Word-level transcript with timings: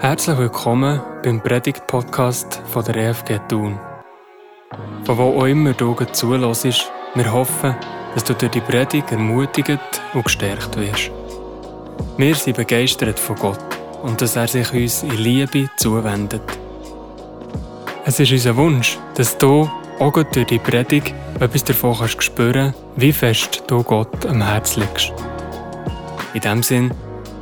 Herzlich 0.00 0.38
willkommen 0.38 1.00
beim 1.24 1.40
Predigt-Podcast 1.40 2.62
von 2.66 2.84
der 2.84 2.96
EFG 2.96 3.40
Thun. 3.48 3.78
Von 5.04 5.18
wo 5.18 5.40
auch 5.40 5.46
immer 5.46 5.72
du 5.72 5.94
zulässt, 6.12 6.92
wir 7.14 7.32
hoffen, 7.32 7.74
dass 8.14 8.24
du 8.24 8.34
durch 8.34 8.52
die 8.52 8.60
Predigt 8.60 9.10
ermutigt 9.10 9.80
und 10.14 10.24
gestärkt 10.24 10.76
wirst. 10.76 11.10
Wir 12.16 12.34
sind 12.34 12.56
begeistert 12.56 13.18
von 13.18 13.36
Gott 13.36 13.58
und 14.02 14.20
dass 14.20 14.36
er 14.36 14.46
sich 14.46 14.72
uns 14.72 15.02
in 15.02 15.16
Liebe 15.16 15.68
zuwendet. 15.76 16.42
Es 18.04 18.20
ist 18.20 18.30
unser 18.30 18.56
Wunsch, 18.56 18.98
dass 19.14 19.36
du 19.36 19.68
auch 19.98 20.22
durch 20.22 20.46
die 20.46 20.58
Predigt 20.58 21.14
etwas 21.40 21.64
davon 21.64 21.96
kannst 21.98 22.22
spüren 22.22 22.72
wie 22.96 23.12
fest 23.12 23.64
du 23.66 23.82
Gott 23.82 24.26
am 24.26 24.42
Herz 24.42 24.76
liegst. 24.76 25.12
In 26.34 26.40
diesem 26.40 26.62
Sinn, 26.62 26.90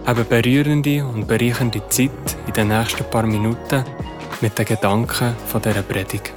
eine 0.07 0.25
berührende 0.25 1.05
und 1.05 1.27
bereichernde 1.27 1.87
Zeit 1.89 2.37
in 2.47 2.53
den 2.53 2.69
nächsten 2.69 3.11
paar 3.11 3.27
Minuten 3.27 3.85
mit 4.41 4.57
den 4.57 4.65
Gedanken 4.65 5.37
von 5.49 5.61
dieser 5.61 5.83
Predigt. 5.83 6.33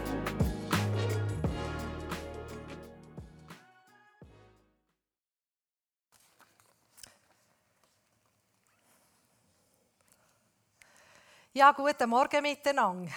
Ja, 11.54 11.72
guten 11.74 12.10
Morgen 12.10 12.42
miteinander. 12.42 13.12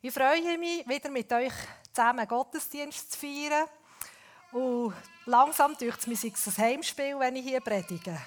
Ich 0.00 0.14
freue 0.14 0.56
mich, 0.56 0.88
wieder 0.88 1.10
mit 1.10 1.30
euch 1.32 1.52
zusammen 1.92 2.26
Gottesdienst 2.26 3.12
zu 3.12 3.18
feiern. 3.18 3.68
Und 4.52 4.94
langsam 5.26 5.76
durch 5.78 5.96
es 5.98 6.06
mir 6.06 6.32
ein 6.32 6.56
Heimspiel, 6.56 7.18
wenn 7.18 7.36
ich 7.36 7.44
hier 7.44 7.60
predige. 7.60 8.18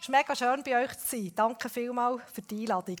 Es 0.00 0.04
ist 0.04 0.10
mega 0.10 0.36
schön, 0.36 0.62
bei 0.62 0.84
euch 0.84 0.96
zu 0.96 1.16
sein. 1.16 1.32
Danke 1.34 1.68
vielmals 1.68 2.22
für 2.32 2.40
die 2.40 2.60
Einladung. 2.60 3.00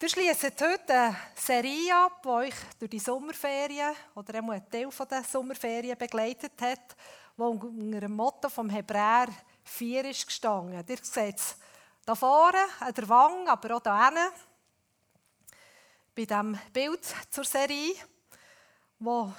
Wir 0.00 0.08
schließen 0.08 0.50
heute 0.60 0.92
eine 0.92 1.16
Serie 1.36 1.96
ab, 1.96 2.22
die 2.24 2.28
euch 2.28 2.54
durch 2.76 2.90
die 2.90 2.98
Sommerferien 2.98 3.94
oder 4.16 4.34
einen 4.34 4.68
Teil 4.68 4.88
der 5.08 5.22
Sommerferien 5.22 5.96
begleitet 5.96 6.60
hat, 6.60 6.96
die 7.36 7.42
unter 7.42 8.00
dem 8.00 8.16
Motto 8.16 8.48
vom 8.48 8.68
Hebräer 8.68 9.28
4 9.62 10.04
ist 10.06 10.26
gestanden. 10.26 10.74
Ihr 10.74 10.98
seht 11.00 11.36
es 11.36 11.56
hier 12.04 12.16
vorne, 12.16 12.58
an 12.80 12.92
der 12.92 13.08
Wange, 13.08 13.48
aber 13.48 13.76
auch 13.76 13.82
hier 13.82 14.04
hinten, 14.06 14.32
bei 16.16 16.24
diesem 16.24 16.58
Bild 16.72 17.14
zur 17.30 17.44
Serie, 17.44 17.94
wo 18.98 19.32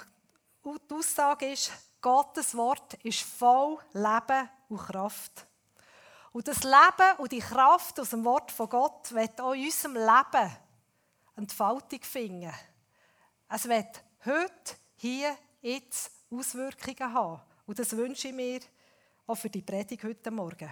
die 0.64 0.94
Aussage 0.94 1.52
ist, 1.52 1.70
Gottes 2.00 2.56
Wort 2.56 2.94
ist 3.04 3.20
voll 3.20 3.78
Leben 3.92 4.48
und 4.70 4.78
Kraft. 4.78 5.46
Und 6.36 6.46
das 6.48 6.64
Leben 6.64 7.16
und 7.16 7.32
die 7.32 7.38
Kraft 7.38 7.98
aus 7.98 8.10
dem 8.10 8.22
Wort 8.22 8.52
von 8.52 8.68
Gott 8.68 9.10
wird 9.12 9.40
auch 9.40 9.54
in 9.54 9.64
unserem 9.64 9.94
Leben 9.94 10.56
Entfaltung 11.34 12.02
finden. 12.02 12.52
Es 13.48 13.66
wird 13.66 14.02
heute, 14.26 14.76
hier, 14.96 15.34
jetzt 15.62 16.10
Auswirkungen 16.30 17.14
haben. 17.14 17.40
Und 17.64 17.78
das 17.78 17.96
wünsche 17.96 18.28
ich 18.28 18.34
mir 18.34 18.60
auch 19.26 19.36
für 19.36 19.48
die 19.48 19.62
Predigt 19.62 20.04
heute 20.04 20.30
Morgen. 20.30 20.70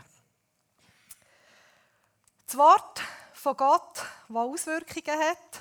Das 2.44 2.58
Wort 2.58 3.00
von 3.32 3.56
Gott, 3.56 4.02
das 4.28 4.36
Auswirkungen 4.36 5.18
hat, 5.18 5.60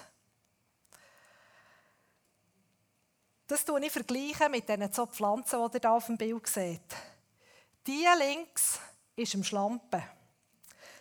das 3.48 3.62
vergleiche 3.62 4.44
ich 4.44 4.50
mit 4.50 4.68
diesen 4.68 4.92
zwei 4.92 5.06
Pflanzen, 5.06 5.60
die 5.60 5.78
ihr 5.78 5.80
hier 5.80 5.92
auf 5.92 6.08
dem 6.08 6.18
Bild 6.18 6.46
seht. 6.46 6.94
Die 7.88 8.06
links 8.18 8.82
ist 9.16 9.34
im 9.34 9.44
Schlampen. 9.44 10.04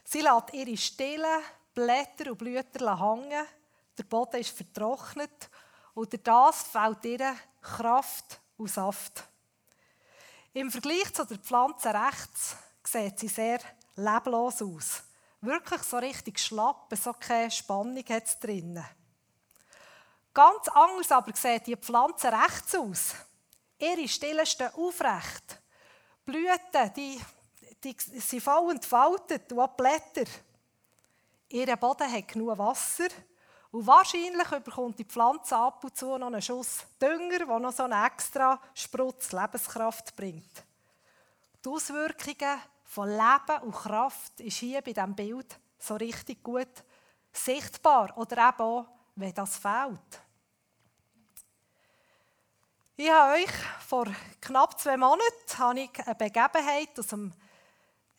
Sie 0.05 0.21
lässt 0.21 0.53
ihre 0.53 0.77
stillen 0.77 1.43
Blätter 1.75 2.31
und 2.31 2.39
Blüter 2.39 3.01
hängen. 3.01 3.47
Der 3.97 4.05
Boden 4.05 4.41
ist 4.41 4.57
vertrocknet 4.57 5.49
und 5.95 6.27
das 6.27 6.63
fällt 6.65 7.05
ihr 7.05 7.35
Kraft 7.61 8.41
und 8.57 8.71
Saft. 8.71 9.25
Im 10.53 10.71
Vergleich 10.71 11.13
zu 11.15 11.25
der 11.25 11.39
Pflanze 11.39 11.95
rechts 11.95 12.57
sieht 12.85 13.19
sie 13.19 13.29
sehr 13.29 13.61
leblos 13.97 14.61
aus. 14.61 15.03
Wirklich 15.41 15.83
so 15.83 15.97
richtig 15.97 16.39
schlapp, 16.39 16.93
so 16.95 17.13
keine 17.15 17.51
Spannung 17.51 18.05
hat 18.09 18.27
es 18.27 18.39
drinnen. 18.39 18.85
Ganz 20.35 20.69
anders 20.69 21.11
aber 21.11 21.35
sieht 21.35 21.67
die 21.67 21.77
Pflanze 21.77 22.33
rechts 22.33 22.75
aus. 22.75 23.15
Ihre 23.79 24.09
Stillen 24.09 24.47
stehen 24.47 24.73
aufrecht. 24.75 25.61
Blüten, 26.25 26.93
die 26.97 27.21
die 27.83 27.97
sind 27.99 28.43
voll 28.43 28.73
entfaltet 28.73 29.51
und 29.53 29.59
auch 29.59 29.77
die 29.77 29.83
Blätter. 29.83 30.31
Ihr 31.49 31.77
Boden 31.77 32.11
hat 32.11 32.29
genug 32.29 32.57
Wasser 32.59 33.09
und 33.71 33.87
wahrscheinlich 33.87 34.49
bekommt 34.49 34.99
die 34.99 35.05
Pflanze 35.05 35.57
ab 35.57 35.83
und 35.85 35.97
zu 35.97 36.17
noch 36.17 36.27
einen 36.27 36.43
Schuss 36.43 36.85
Dünger, 37.01 37.39
der 37.39 37.59
noch 37.59 37.73
so 37.73 37.85
einen 37.85 38.05
extra 38.05 38.61
Sprutz 38.75 39.33
Lebenskraft 39.33 40.15
bringt. 40.15 40.65
Die 41.65 41.69
Auswirkungen 41.69 42.61
von 42.85 43.09
Leben 43.09 43.63
und 43.63 43.75
Kraft 43.75 44.41
ist 44.41 44.59
hier 44.59 44.83
bei 44.83 44.93
diesem 44.93 45.15
Bild 45.15 45.59
so 45.79 45.95
richtig 45.95 46.43
gut 46.43 46.85
sichtbar 47.33 48.17
oder 48.17 48.49
eben 48.49 48.61
auch, 48.61 48.87
wenn 49.17 49.35
das 49.35 49.57
fehlt. 49.57 50.21
Ich 52.97 53.11
habe 53.11 53.43
euch 53.43 53.51
vor 53.87 54.07
knapp 54.41 54.79
zwei 54.79 54.97
Monaten 54.97 55.25
eine 55.59 56.15
Begebenheit 56.15 56.99
aus 56.99 57.07
dem 57.07 57.33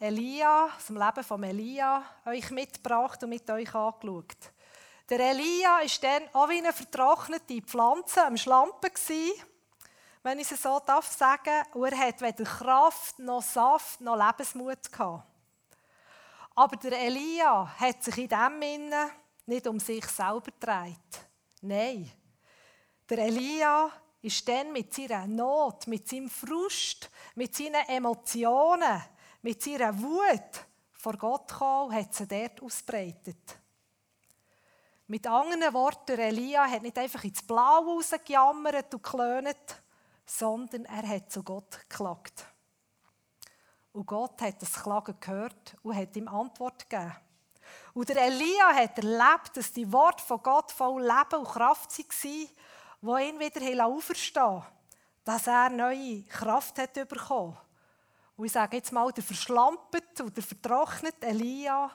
Elia, 0.04 0.68
dem 0.90 0.98
Leben 0.98 1.24
von 1.24 1.44
Elia, 1.44 2.04
euch 2.26 2.52
mitgebracht 2.52 3.24
und 3.24 3.30
mit 3.30 3.50
euch 3.50 3.74
angeschaut. 3.74 4.36
Der 5.10 5.18
Elia 5.18 5.78
war 5.78 5.88
dann 6.02 6.24
auch 6.34 6.50
wie 6.50 6.58
eine 6.58 6.74
vertrocknete 6.74 7.62
Pflanze 7.62 8.26
am 8.26 8.36
Schlampen, 8.36 8.92
wenn 10.22 10.40
ich 10.40 10.52
es 10.52 10.62
so 10.62 10.82
darf 10.86 11.10
sagen. 11.10 11.64
Und 11.74 11.86
er 11.86 11.98
hat 11.98 12.20
weder 12.20 12.44
Kraft 12.44 13.18
noch 13.20 13.42
Saft 13.42 14.02
noch 14.02 14.18
Lebensmut 14.18 14.92
gehabt. 14.92 15.26
Aber 16.54 16.76
der 16.76 17.00
Elia 17.00 17.74
hat 17.80 18.04
sich 18.04 18.18
in 18.18 18.28
dem 18.28 18.62
Sinne 18.62 19.10
nicht 19.46 19.68
um 19.68 19.80
sich 19.80 20.06
selber 20.08 20.52
gedreht. 20.60 21.30
Nein. 21.62 22.12
Der 23.10 23.20
Elia 23.20 23.90
ist 24.22 24.46
dann 24.50 24.74
mit 24.74 24.94
seiner 24.94 25.28
Not, 25.28 25.88
mit 25.88 26.10
seinem 26.10 26.30
Frust, 26.30 27.10
mit 27.36 27.56
seinen 27.56 27.88
Emotionen, 27.88 29.02
mit 29.44 29.62
seiner 29.62 29.98
Wut 30.02 30.66
vor 30.92 31.14
Gott 31.14 31.52
kam 31.52 31.88
und 31.88 31.94
hat 31.94 32.14
sie 32.14 32.28
dort 32.28 32.62
ausbreitet. 32.62 33.60
Mit 35.06 35.28
anderen 35.28 35.74
Worten, 35.74 36.18
Elia 36.18 36.66
hat 36.66 36.82
nicht 36.82 36.98
einfach 36.98 37.24
ins 37.24 37.44
Blaue 37.44 37.86
rausgejammert 37.86 38.94
und 38.94 39.04
geklönt, 39.04 39.84
sondern 40.26 40.86
er 40.86 41.08
hat 41.08 41.32
zu 41.32 41.44
Gott 41.44 41.82
geklagt. 41.88 42.46
Und 43.92 44.08
Gott 44.08 44.42
hat 44.42 44.60
das 44.62 44.82
Klagen 44.82 45.20
gehört 45.20 45.76
und 45.84 45.96
hat 45.96 46.16
ihm 46.16 46.28
Antwort 46.28 46.90
gegeben. 46.90 47.16
Und 47.94 48.10
der 48.10 48.24
Elia 48.24 48.74
hat 48.74 48.98
erlebt, 48.98 49.56
dass 49.56 49.72
die 49.72 49.92
Worte 49.92 50.24
von 50.24 50.42
Gott 50.42 50.72
voll 50.72 51.02
Leben 51.02 51.40
und 51.40 51.48
Kraft 51.48 51.96
waren, 52.00 52.50
die 53.02 53.30
ihn 53.30 53.40
wieder 53.40 53.86
auferstehen 53.86 54.64
dass 55.24 55.48
er 55.48 55.70
neue 55.70 56.24
Kraft 56.24 56.78
hat 56.80 56.94
bekommen 56.94 57.58
und 58.36 58.46
ich 58.46 58.52
sage 58.52 58.78
jetzt 58.78 58.92
mal, 58.92 59.12
der 59.12 59.24
verschlampete 59.24 60.24
oder 60.24 60.42
vertrocknete 60.42 61.28
Elia, 61.28 61.92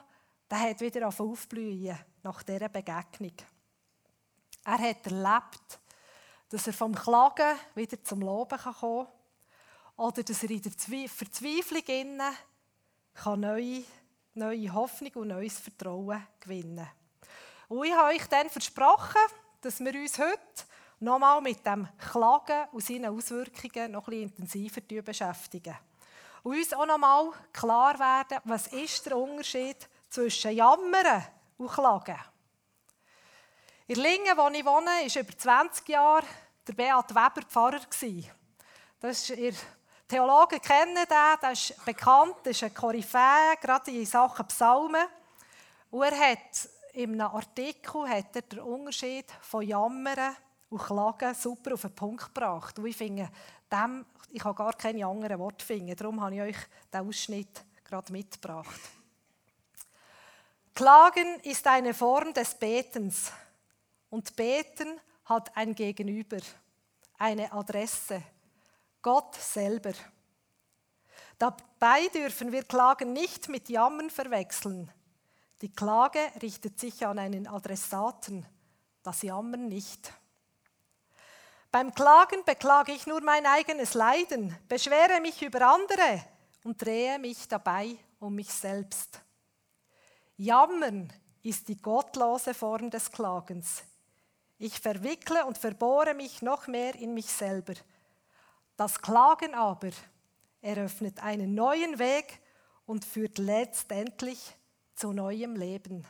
der 0.49 0.59
hat 0.59 0.81
wieder 0.81 1.07
aufblühen 1.07 1.97
nach 2.23 2.43
dieser 2.43 2.69
Begegnung. 2.69 3.33
Er 4.63 4.77
hat 4.77 5.05
erlebt, 5.05 5.79
dass 6.49 6.67
er 6.67 6.73
vom 6.73 6.95
Klagen 6.95 7.57
wieder 7.75 8.01
zum 8.03 8.21
Loben 8.21 8.57
kommen 8.57 9.05
kann 9.05 9.13
oder 9.97 10.23
dass 10.23 10.43
er 10.43 10.51
in 10.51 10.61
der 10.61 10.71
Verzweiflung 10.71 11.83
innen 11.87 12.33
kann 13.13 13.39
neue, 13.41 13.83
neue 14.33 14.73
Hoffnung 14.73 15.11
und 15.15 15.27
neues 15.27 15.59
Vertrauen 15.59 16.25
gewinnen. 16.39 16.87
Und 17.67 17.85
ich 17.85 17.93
habe 17.93 18.15
euch 18.15 18.25
dann 18.27 18.49
versprochen, 18.49 19.21
dass 19.61 19.79
wir 19.79 19.93
uns 19.93 20.17
heute 20.17 20.39
nochmal 20.99 21.41
mit 21.41 21.65
dem 21.65 21.87
Klagen 21.97 22.69
und 22.71 22.83
seinen 22.83 23.05
Auswirkungen 23.05 23.91
noch 23.91 24.07
ein 24.07 24.29
bisschen 24.29 24.29
intensiver 24.29 25.01
beschäftigen. 25.01 25.75
Und 26.43 26.57
uns 26.57 26.73
auch 26.73 26.85
nochmal 26.85 27.31
klar 27.51 27.97
werden, 27.99 28.39
was 28.45 28.67
ist 28.67 29.05
der 29.05 29.17
Unterschied 29.17 29.89
zwischen 30.09 30.51
Jammern 30.51 31.25
und 31.57 31.71
Klagen. 31.71 32.19
In 33.87 33.99
Lingen, 33.99 34.37
wo 34.37 34.47
ich 34.49 34.65
wohne, 34.65 34.85
war 34.85 35.21
über 35.21 35.37
20 35.37 35.89
Jahre 35.89 36.25
der 36.67 36.73
Beat 36.73 37.09
Weber 37.09 37.41
Pfarrer. 37.47 37.79
Das 38.99 39.29
ihr 39.29 39.53
Theologen 40.07 40.59
kennen 40.61 40.95
den, 40.95 41.39
der 41.41 41.51
ist 41.51 41.85
bekannt, 41.85 42.45
ist 42.45 42.63
ein 42.63 42.73
Koryphäe, 42.73 43.57
gerade 43.61 43.91
in 43.91 44.05
Sachen 44.05 44.47
Psalmen. 44.47 45.05
Und 45.91 46.03
er 46.03 46.31
hat 46.31 46.69
in 46.93 47.21
einem 47.21 47.35
Artikel 47.35 48.09
hat 48.09 48.35
er 48.35 48.41
den 48.41 48.59
Unterschied 48.59 49.25
von 49.41 49.61
Jammern 49.61 50.35
und 50.69 50.81
Klagen 50.81 51.33
super 51.33 51.73
auf 51.73 51.81
den 51.81 51.95
Punkt 51.95 52.33
gebracht. 52.33 52.77
Und 52.79 52.87
ich 52.87 52.97
finde, 52.97 53.29
dem 53.71 54.05
ich 54.31 54.41
kann 54.41 54.55
gar 54.55 54.73
keine 54.73 55.05
anderen 55.05 55.39
Worte 55.39 55.65
finden. 55.65 55.95
Darum 55.95 56.21
habe 56.21 56.35
ich 56.35 56.41
euch 56.41 56.57
diesen 56.93 57.07
Ausschnitt 57.07 57.65
gerade 57.83 58.11
mitgebracht. 58.11 58.79
Klagen 60.75 61.39
ist 61.41 61.65
eine 61.67 61.93
Form 61.93 62.33
des 62.33 62.55
Betens 62.55 63.31
und 64.09 64.35
Beten 64.35 64.99
hat 65.25 65.55
ein 65.57 65.75
Gegenüber, 65.75 66.37
eine 67.17 67.51
Adresse, 67.51 68.23
Gott 69.01 69.35
selber. 69.35 69.93
Dabei 71.37 72.07
dürfen 72.13 72.51
wir 72.51 72.63
Klagen 72.63 73.13
nicht 73.13 73.49
mit 73.49 73.69
Jammern 73.69 74.09
verwechseln. 74.09 74.91
Die 75.61 75.71
Klage 75.71 76.19
richtet 76.41 76.79
sich 76.79 77.05
an 77.05 77.19
einen 77.19 77.47
Adressaten, 77.47 78.45
das 79.03 79.21
Jammern 79.21 79.67
nicht. 79.67 80.13
Beim 81.71 81.93
Klagen 81.93 82.43
beklage 82.45 82.91
ich 82.93 83.05
nur 83.05 83.21
mein 83.21 83.45
eigenes 83.45 83.93
Leiden, 83.93 84.57
beschwere 84.67 85.21
mich 85.21 85.43
über 85.43 85.61
andere 85.67 86.25
und 86.63 86.83
drehe 86.83 87.19
mich 87.19 87.47
dabei 87.47 87.95
um 88.19 88.33
mich 88.33 88.51
selbst. 88.51 89.21
Jammern 90.35 91.13
ist 91.43 91.67
die 91.67 91.79
gottlose 91.79 92.55
Form 92.55 92.89
des 92.89 93.11
Klagens. 93.11 93.83
Ich 94.57 94.79
verwickle 94.79 95.45
und 95.45 95.59
verbohre 95.59 96.15
mich 96.15 96.41
noch 96.41 96.65
mehr 96.65 96.95
in 96.95 97.13
mich 97.13 97.31
selber. 97.31 97.75
Das 98.75 98.99
Klagen 98.99 99.53
aber 99.53 99.91
eröffnet 100.61 101.21
einen 101.21 101.53
neuen 101.53 101.99
Weg 101.99 102.41
und 102.87 103.05
führt 103.05 103.37
letztendlich 103.37 104.55
zu 104.95 105.13
neuem 105.13 105.55
Leben. 105.55 106.07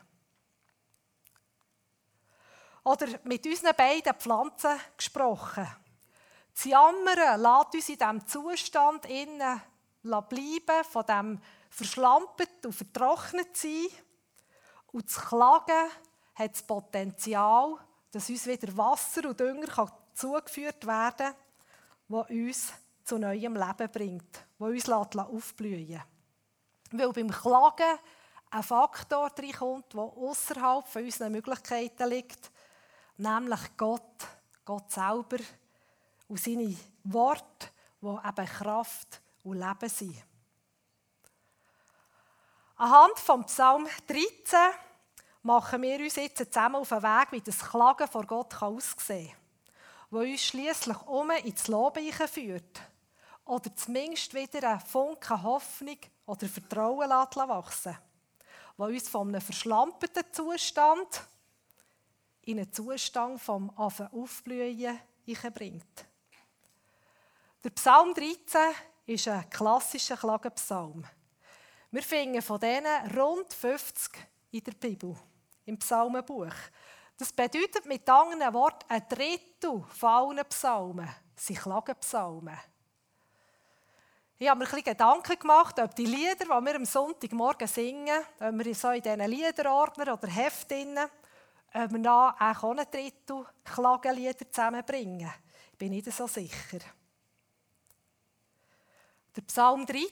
Oder 2.84 3.08
mit 3.24 3.46
unseren 3.46 3.76
beiden 3.76 4.14
Pflanzen 4.14 4.80
gesprochen. 4.96 5.68
Das 6.54 6.66
Jammern 6.66 7.42
lässt 7.42 7.74
uns 7.76 7.90
in 7.90 7.98
diesem 7.98 8.28
Zustand 8.28 9.06
innen 9.06 9.62
bleiben, 10.02 10.84
von 10.90 11.06
dem 11.06 11.42
verschlampert 11.70 12.66
und 12.66 12.74
vertrocknet 12.74 13.56
sein. 13.56 13.88
Und 14.92 15.06
das 15.06 15.16
Klagen 15.16 15.92
hat 16.36 16.54
das 16.54 16.64
Potenzial, 16.64 17.78
dass 18.12 18.30
uns 18.30 18.48
wieder 18.48 18.76
Wasser 18.76 19.30
und 19.30 19.40
Dünger 19.40 19.92
zugeführt 20.14 20.86
werden 20.86 21.16
kann, 21.18 21.36
das 22.08 22.30
uns 22.30 22.74
zu 23.04 23.18
neuem 23.18 23.56
Leben 23.56 23.92
bringt, 23.92 24.46
das 24.58 24.68
uns 24.68 24.90
aufblühen 24.90 25.88
lässt. 25.88 26.04
Weil 26.92 27.14
beim 27.14 27.30
Klagen 27.30 28.00
ein 28.52 28.64
Faktor 28.64 29.32
reinkommt, 29.38 29.94
der 29.94 30.00
außerhalb 30.00 30.96
unserer 30.96 31.30
Möglichkeiten 31.30 32.10
liegt, 32.10 32.52
nämlich 33.20 33.60
Gott, 33.78 34.28
Gott 34.66 34.92
selber 34.92 35.38
und 36.28 36.40
seine 36.40 36.76
Worte, 37.04 37.70
die 38.02 38.08
eben 38.08 38.46
Kraft 38.46 39.22
und 39.44 39.60
Leben 39.60 39.90
sind. 39.90 40.24
Anhand 42.76 43.20
vom 43.20 43.46
Psalm 43.46 43.88
13 44.08 44.58
machen 45.44 45.82
wir 45.82 46.00
uns 46.00 46.16
jetzt 46.16 46.38
zusammen 46.38 46.78
auf 46.78 46.90
den 46.90 47.04
Weg, 47.04 47.32
wie 47.32 47.42
das 47.42 47.60
Klagen 47.60 48.08
vor 48.08 48.26
Gott 48.26 48.62
aussehen 48.62 49.28
kann, 49.28 49.38
wo 50.12 50.20
uns 50.20 50.42
schließlich 50.42 51.02
um 51.08 51.30
ins 51.32 51.68
Lob 51.68 52.00
führt 52.00 52.82
oder 53.44 53.76
zumindest 53.76 54.34
wieder 54.34 54.70
eine 54.70 54.80
Funke 54.80 55.42
Hoffnung 55.44 55.98
oder 56.26 56.48
Vertrauen 56.48 57.10
wachsen 57.10 57.92
lässt 57.92 58.00
der 58.78 58.86
uns 58.86 59.10
von 59.10 59.28
einem 59.28 59.42
verschlampeten 59.42 60.24
Zustand 60.32 61.28
in 62.50 62.58
einen 62.58 62.74
Zustand 62.74 63.40
vom 63.40 63.70
Aufblühen 63.78 65.00
bringt. 65.54 66.06
Der 67.64 67.70
Psalm 67.70 68.12
13 68.16 68.60
ist 69.06 69.28
ein 69.28 69.48
klassischer 69.52 70.18
Klagenpsalm. 70.18 71.06
Wir 71.92 72.02
finden 72.02 72.42
von 72.42 72.60
denen 72.60 73.16
rund 73.16 73.54
50 73.54 74.14
in 74.50 74.64
der 74.64 74.72
Bibel, 74.72 75.16
im 75.66 75.78
Psalmenbuch. 75.78 76.56
Das 77.18 77.32
bedeutet 77.32 77.86
mit 77.86 78.10
anderen 78.10 78.54
Worten, 78.56 78.86
ein 78.88 79.08
Drittel 79.08 79.84
von 79.90 80.10
allen 80.10 80.46
Psalmen 80.48 81.10
sind 81.36 81.60
Klagenpsalmen. 81.60 82.58
Ich 84.40 84.50
habe 84.50 84.58
mir 84.58 84.66
ein 84.66 84.72
bisschen 84.72 84.86
Gedanken 84.86 85.38
gemacht, 85.38 85.78
ob 85.80 85.96
die 85.96 86.06
Lieder, 86.06 86.46
die 86.46 86.66
wir 86.66 86.76
am 86.76 86.86
Sonntagmorgen 86.86 87.68
singen, 87.68 88.24
ob 88.40 88.54
wir 88.54 88.74
so 88.74 88.90
in 88.90 89.04
diesen 89.04 89.20
Liederordner 89.20 90.14
oder 90.14 90.28
Heften, 90.28 90.98
ob 91.74 91.92
wir 91.92 92.00
da 92.00 92.36
auch 92.40 92.64
ein 92.64 92.86
Drittel 92.92 93.46
Klagenlieder 93.64 94.50
zusammenbringen. 94.52 95.32
Ich 95.72 95.78
bin 95.78 95.92
nicht 95.92 96.12
so 96.12 96.28
sicher. 96.28 96.80
Der 99.36 99.42
Psalm 99.44 99.86
13, 99.86 100.12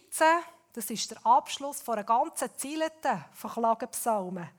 das 0.74 0.90
ist 0.90 1.12
der 1.12 1.26
Abschluss 1.26 1.82
von 1.82 1.96
einer 1.96 2.04
ganzen 2.04 2.50
Zeilete 2.56 3.26
von 3.34 3.52
Klagenpsalmen, 3.52 4.50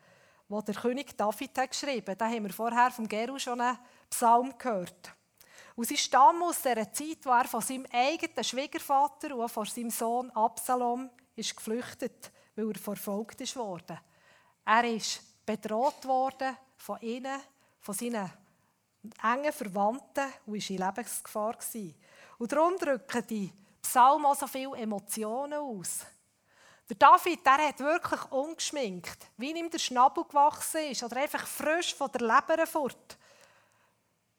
die 0.49 0.65
der 0.65 0.75
König 0.75 1.17
David 1.17 1.57
hat 1.57 1.71
geschrieben 1.71 2.11
hat. 2.11 2.21
Da 2.21 2.27
haben 2.27 2.45
wir 2.45 2.53
vorher 2.53 2.91
vom 2.91 3.09
Geru 3.09 3.39
schon 3.39 3.61
einen 3.61 3.79
Psalm 4.11 4.53
gehört. 4.59 5.15
Und 5.77 5.87
sie 5.87 5.97
stammen 5.97 6.43
aus 6.43 6.61
der 6.63 6.93
Zeit, 6.93 7.19
wo 7.23 7.31
er 7.31 7.45
von 7.45 7.61
seinem 7.61 7.87
eigenen 7.93 8.43
Schwiegervater 8.43 9.37
und 9.37 9.49
von 9.49 9.65
seinem 9.65 9.91
Sohn 9.91 10.31
Absalom 10.33 11.09
ist 11.37 11.57
geflüchtet, 11.57 12.33
weil 12.57 12.71
er 12.73 12.79
verfolgt 12.79 13.57
wurde. 13.57 14.01
Er 14.65 14.85
ist 14.85 15.23
bedroht 15.47 16.05
worden 16.05 16.57
von 16.79 16.99
ihnen, 17.01 17.41
von 17.81 17.95
seinen 17.95 18.31
engen 19.23 19.53
Verwandten 19.53 20.33
und 20.47 20.55
war 20.55 20.71
in 20.71 20.79
Lebensgefahr. 20.79 21.59
Und 22.39 22.53
darum 22.53 22.77
drücken 22.79 23.27
die 23.27 23.53
Psalmen 23.83 24.35
so 24.35 24.47
viele 24.47 24.77
Emotionen 24.77 25.59
aus. 25.59 26.07
Der 26.89 26.97
David, 26.97 27.45
der 27.45 27.69
hat 27.69 27.81
wirklich 27.81 28.33
ungeschminkt, 28.33 29.19
wie 29.37 29.53
ihm 29.53 29.69
der 29.69 29.79
Schnabel 29.79 30.25
gewachsen 30.25 30.91
ist 30.91 31.03
oder 31.03 31.19
einfach 31.19 31.47
frisch 31.47 31.95
von 31.95 32.11
der 32.11 32.23
Leber 32.23 32.67
fort 32.67 33.19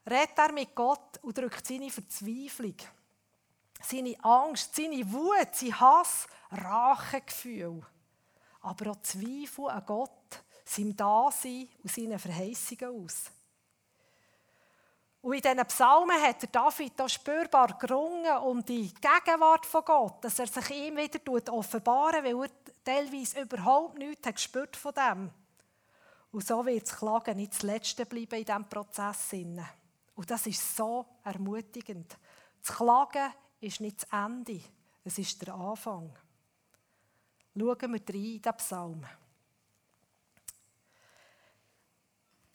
redet 0.10 0.38
er 0.38 0.52
mit 0.52 0.76
Gott 0.76 1.20
und 1.22 1.38
drückt 1.38 1.66
seine 1.66 1.90
Verzweiflung, 1.90 2.76
seine 3.82 4.16
Angst, 4.24 4.76
seine 4.76 5.12
Wut, 5.12 5.54
sein 5.54 5.80
Hass, 5.80 6.28
Rachegefühl, 6.52 7.86
aber 8.62 8.92
auch 8.92 9.02
Zweifel 9.02 9.70
an 9.70 9.86
Gott, 9.86 10.44
seinem 10.70 10.96
Dasein 10.96 11.68
und 11.84 11.92
seinen 11.92 12.20
Verheißungen 12.20 13.04
aus. 13.04 13.32
Und 15.22 15.34
in 15.34 15.42
diesen 15.42 15.66
Psalmen 15.66 16.22
hat 16.22 16.42
der 16.42 16.50
David 16.50 17.02
auch 17.02 17.10
spürbar 17.10 17.78
gerungen 17.78 18.38
um 18.38 18.64
die 18.64 18.94
Gegenwart 18.94 19.66
von 19.66 19.84
Gott, 19.84 20.24
dass 20.24 20.40
er 20.40 20.48
sich 20.48 20.70
ihm 20.72 20.96
wieder 20.96 21.54
offenbaren 21.54 22.24
weil 22.24 22.46
er 22.46 22.50
teilweise 22.86 23.42
überhaupt 23.42 23.98
nichts 23.98 24.26
hat 24.26 24.36
gespürt 24.36 24.78
von 24.78 24.94
dem. 24.94 25.30
Und 26.32 26.48
so 26.48 26.66
wird 26.66 26.84
das 26.84 26.98
Klagen 26.98 27.36
nicht 27.36 27.54
das 27.54 27.64
Letzte 27.64 28.06
bleiben 28.06 28.40
in 28.40 28.46
diesem 28.46 28.70
Prozess. 28.70 29.34
Und 29.34 30.32
das 30.32 30.48
ist 30.48 30.78
so 30.78 31.06
ermutigend. 31.24 32.18
Das 32.62 32.76
Klagen 32.78 33.34
ist 33.60 33.82
nicht 33.82 34.04
das 34.04 34.10
Ende, 34.12 34.62
es 35.04 35.18
ist 35.18 35.42
der 35.42 35.54
Anfang. 35.54 36.16
Schauen 37.58 37.94
wir 37.94 38.16
rein 38.16 38.16
in 38.16 38.42
den 38.42 38.58
Psalm. 38.58 39.06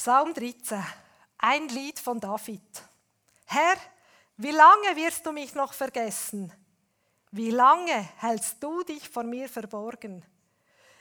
Psalm 0.04 0.34
13, 0.34 0.84
ein 1.38 1.66
Lied 1.68 1.98
von 1.98 2.20
David. 2.20 2.60
Herr, 3.46 3.76
wie 4.36 4.50
lange 4.50 4.96
wirst 4.96 5.24
du 5.24 5.32
mich 5.32 5.54
noch 5.54 5.72
vergessen? 5.72 6.52
Wie 7.30 7.50
lange 7.50 8.06
hältst 8.18 8.62
du 8.62 8.82
dich 8.82 9.08
vor 9.08 9.22
mir 9.24 9.48
verborgen? 9.48 10.22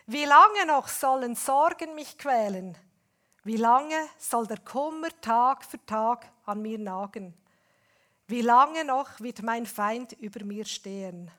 Wie 0.05 0.23
lange 0.23 0.65
noch 0.67 0.87
sollen 0.87 1.35
Sorgen 1.35 1.95
mich 1.95 2.17
quälen? 2.17 2.77
Wie 3.43 3.57
lange 3.57 4.07
soll 4.17 4.47
der 4.47 4.59
Kummer 4.59 5.09
Tag 5.19 5.65
für 5.65 5.85
Tag 5.85 6.31
an 6.45 6.61
mir 6.61 6.79
nagen? 6.79 7.33
Wie 8.27 8.41
lange 8.41 8.85
noch 8.85 9.19
wird 9.19 9.41
mein 9.41 9.65
Feind 9.65 10.13
über 10.13 10.45
mir 10.45 10.63
stehen? 10.63 11.29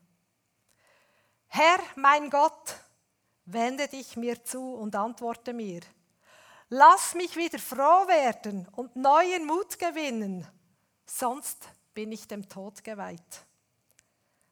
Herr, 1.46 1.78
mein 1.96 2.28
Gott, 2.28 2.74
wende 3.46 3.88
dich 3.88 4.18
mir 4.18 4.44
zu 4.44 4.74
und 4.74 4.94
antworte 4.94 5.54
mir. 5.54 5.80
Lass 6.76 7.14
mich 7.14 7.36
wieder 7.36 7.60
froh 7.60 8.08
werden 8.08 8.66
und 8.72 8.96
neuen 8.96 9.46
Mut 9.46 9.78
gewinnen, 9.78 10.44
sonst 11.06 11.68
bin 11.94 12.10
ich 12.10 12.26
dem 12.26 12.48
Tod 12.48 12.82
geweiht. 12.82 13.46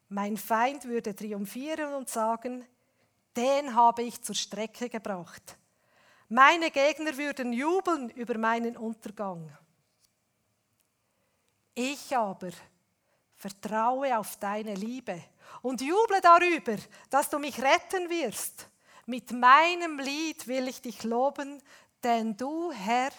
Mein 0.07 0.37
Feind 0.37 0.85
würde 0.85 1.13
triumphieren 1.13 1.93
und 1.93 2.07
sagen, 2.07 2.65
den 3.35 3.75
habe 3.75 4.03
ich 4.03 4.23
zur 4.23 4.35
Strecke 4.35 4.87
gebracht. 4.87 5.57
Meine 6.29 6.71
Gegner 6.71 7.17
würden 7.17 7.51
jubeln 7.51 8.09
über 8.11 8.37
meinen 8.37 8.77
Untergang. 8.77 9.51
Ich 11.75 12.15
aber 12.15 12.51
vertraue 13.35 14.17
auf 14.17 14.37
deine 14.37 14.75
Liebe 14.75 15.21
und 15.61 15.81
juble 15.81 16.21
darüber, 16.21 16.77
dass 17.09 17.29
du 17.29 17.37
mich 17.37 17.61
retten 17.61 18.09
wirst. 18.09 18.69
Mit 19.05 19.33
meinem 19.33 19.99
Lied 19.99 20.47
will 20.47 20.69
ich 20.69 20.81
dich 20.81 21.03
loben, 21.03 21.61
denn 22.03 22.35
du, 22.35 22.71
Herr, 22.71 23.11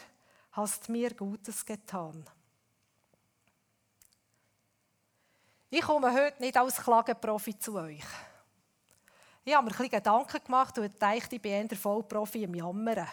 hast 0.52 0.88
mir 0.88 1.14
Gutes 1.14 1.64
getan. 1.64 2.24
Ich 5.70 5.82
komme 5.82 6.12
heute 6.12 6.40
nicht 6.40 6.56
als 6.56 6.76
Klageprofi 6.76 7.58
zu 7.58 7.74
euch. 7.76 8.04
Ich 9.44 9.54
habe 9.54 9.64
mir 9.64 9.72
ein 9.72 9.76
bisschen 9.76 9.90
Gedanken 9.90 10.44
gemacht 10.44 10.78
und 10.78 11.02
dachte, 11.02 11.34
ich 11.34 11.42
bin 11.42 11.68
eher 11.68 11.76
Vollprofi 11.76 12.44
im 12.44 12.54
Jammern. 12.54 13.08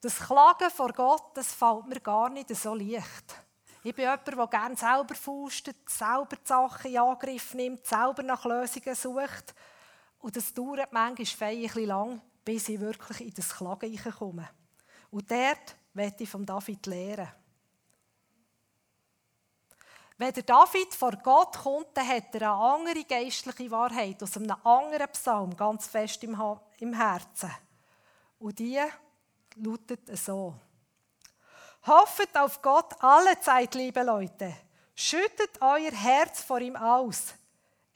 Das 0.00 0.18
Klagen 0.18 0.70
vor 0.70 0.92
Gott, 0.92 1.30
das 1.34 1.52
fällt 1.52 1.86
mir 1.86 2.00
gar 2.00 2.28
nicht 2.28 2.54
so 2.54 2.74
leicht. 2.74 3.34
Ich 3.82 3.94
bin 3.94 4.04
jemand, 4.04 4.26
der 4.26 4.46
gerne 4.46 4.76
selber 4.76 5.14
faustet, 5.14 5.88
selber 5.88 6.36
die 6.36 6.46
Sachen 6.46 6.90
in 6.90 6.98
Angriff 6.98 7.54
nimmt, 7.54 7.86
selber 7.86 8.22
nach 8.22 8.44
Lösungen 8.44 8.94
sucht. 8.94 9.54
Und 10.20 10.36
das 10.36 10.54
dauert 10.54 10.92
manchmal 10.92 11.48
ein 11.50 11.62
bisschen 11.62 11.86
lang, 11.86 12.20
bis 12.44 12.68
ich 12.68 12.80
wirklich 12.80 13.20
in 13.20 13.34
das 13.34 13.54
Klagen 13.54 13.96
komme. 13.96 14.48
Und 15.10 15.30
dort 15.30 15.76
werde 15.92 16.22
ich 16.22 16.28
von 16.28 16.44
David 16.44 16.86
lernen. 16.86 17.32
Wenn 20.16 20.32
der 20.32 20.44
David 20.44 20.94
vor 20.94 21.12
Gott 21.22 21.58
kommt, 21.58 21.88
dann 21.94 22.06
hat 22.06 22.34
er 22.34 22.52
eine 22.52 22.62
andere 22.62 23.04
geistliche 23.04 23.70
Wahrheit 23.70 24.22
aus 24.22 24.36
einem 24.36 24.56
anderen 24.62 25.08
Psalm 25.08 25.56
ganz 25.56 25.88
fest 25.88 26.22
im, 26.22 26.94
Herzen. 26.94 27.50
Und 28.38 28.58
die 28.58 28.80
lautet 29.56 30.16
so. 30.16 30.54
Hoffet 31.86 32.36
auf 32.36 32.62
Gott 32.62 32.94
alle 33.02 33.38
Zeit, 33.40 33.74
liebe 33.74 34.02
Leute. 34.02 34.54
Schüttet 34.94 35.60
euer 35.60 35.90
Herz 35.90 36.42
vor 36.42 36.60
ihm 36.60 36.76
aus. 36.76 37.34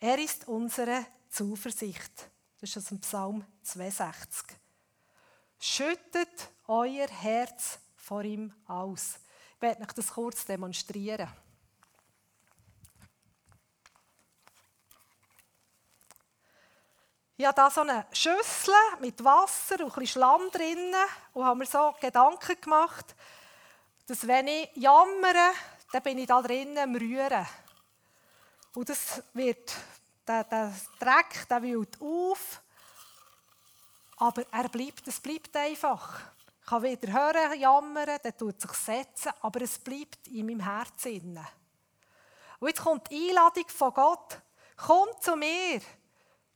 Er 0.01 0.19
ist 0.19 0.49
unsere 0.49 1.07
Zuversicht. 1.29 2.29
Das 2.61 2.71
ist 2.71 2.77
aus 2.79 2.85
dem 2.87 3.01
Psalm 3.01 3.47
62. 3.63 4.57
Schüttet 5.61 6.51
euer 6.67 7.07
Herz 7.07 7.79
vor 7.97 8.25
ihm 8.25 8.53
aus. 8.67 9.21
Ich 9.55 9.63
werde 9.63 9.83
euch 9.83 9.93
das 9.93 10.09
kurz 10.09 10.45
demonstrieren. 10.45 11.29
Ich 17.37 17.47
habe 17.47 17.63
hier 17.63 17.71
so 17.71 17.83
eine 17.83 18.05
Schüssel 18.11 18.75
mit 19.01 19.23
Wasser 19.23 19.85
und 19.85 19.97
ein 19.97 20.07
Schlamm 20.09 20.51
drin 20.51 20.93
und 21.35 21.45
habe 21.45 21.59
mir 21.61 21.67
so 21.67 21.95
Gedanken 22.01 22.61
gemacht, 22.61 23.15
dass 24.09 24.27
wenn 24.27 24.49
ich 24.49 24.69
jammere, 24.75 25.53
dann 25.93 26.03
bin 26.03 26.19
ich 26.19 26.27
da 26.27 26.43
drinnen 26.43 26.79
am 26.79 26.97
Rühren. 26.97 27.47
Und 28.75 28.89
das 28.89 29.23
wird, 29.35 29.73
der, 30.29 30.45
der 30.45 30.75
Dreck, 30.99 31.49
der 31.49 31.63
wühlt 31.63 32.01
auf, 32.01 32.61
aber 34.19 34.45
er 34.53 34.69
bleibt, 34.69 35.07
es 35.09 35.21
bleibt 35.21 35.57
einfach. 35.57 36.21
Ich 36.61 36.67
kann 36.67 36.83
wieder 36.83 37.13
hören, 37.13 37.59
jammern, 37.59 38.19
dann 38.23 38.37
tut 38.37 38.61
sich 38.61 38.73
setzen, 38.73 39.33
aber 39.41 39.63
es 39.63 39.79
bleibt 39.79 40.29
in 40.29 40.47
meinem 40.47 40.61
Herzen. 40.61 41.39
Und 42.61 42.69
jetzt 42.69 42.83
kommt 42.83 43.11
die 43.11 43.31
Einladung 43.31 43.69
von 43.69 43.95
Gott, 43.95 44.39
komm 44.77 45.09
zu 45.21 45.37
mir, 45.37 45.81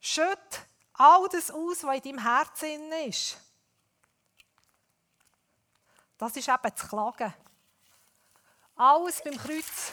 schütt 0.00 0.67
all 0.95 1.29
das 1.29 1.50
aus, 1.50 1.85
was 1.85 1.97
in 1.97 2.02
deinem 2.02 2.19
Herzen 2.19 2.93
ist. 3.07 3.38
Das 6.19 6.37
ist 6.37 6.49
eben 6.49 6.59
das 6.62 6.88
Klagen. 6.88 7.35
Alles 8.76 9.23
beim 9.23 9.37
Kreuz 9.37 9.93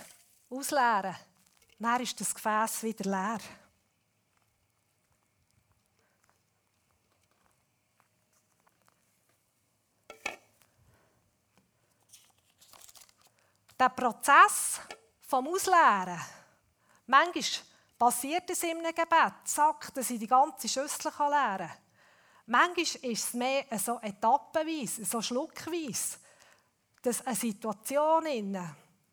ausleeren. 0.49 1.15
Dann 1.79 2.01
ist 2.01 2.19
das 2.19 2.35
Gefäß 2.35 2.83
wieder 2.83 3.09
leer. 3.09 3.39
Der 13.79 13.89
Prozess 13.89 14.81
vom 15.21 15.47
Ausleeren, 15.47 16.19
manchmal 17.07 17.43
passiert 17.97 18.49
es 18.49 18.63
in 18.63 18.79
einem 18.79 18.93
Gebet, 18.93 19.33
zack, 19.45 19.93
dass 19.93 20.09
ich 20.09 20.19
die 20.19 20.27
ganze 20.27 20.67
Schüssel 20.67 21.13
leeren 21.17 21.57
kann. 21.57 21.71
Manchmal 22.47 23.11
ist 23.11 23.25
es 23.25 23.33
mehr 23.33 23.63
so 23.77 23.97
etappenweise, 24.01 25.05
so 25.05 25.21
schluckweise, 25.21 26.17
dass 27.01 27.25
eine 27.25 27.37
Situation 27.37 28.25
in, 28.25 28.59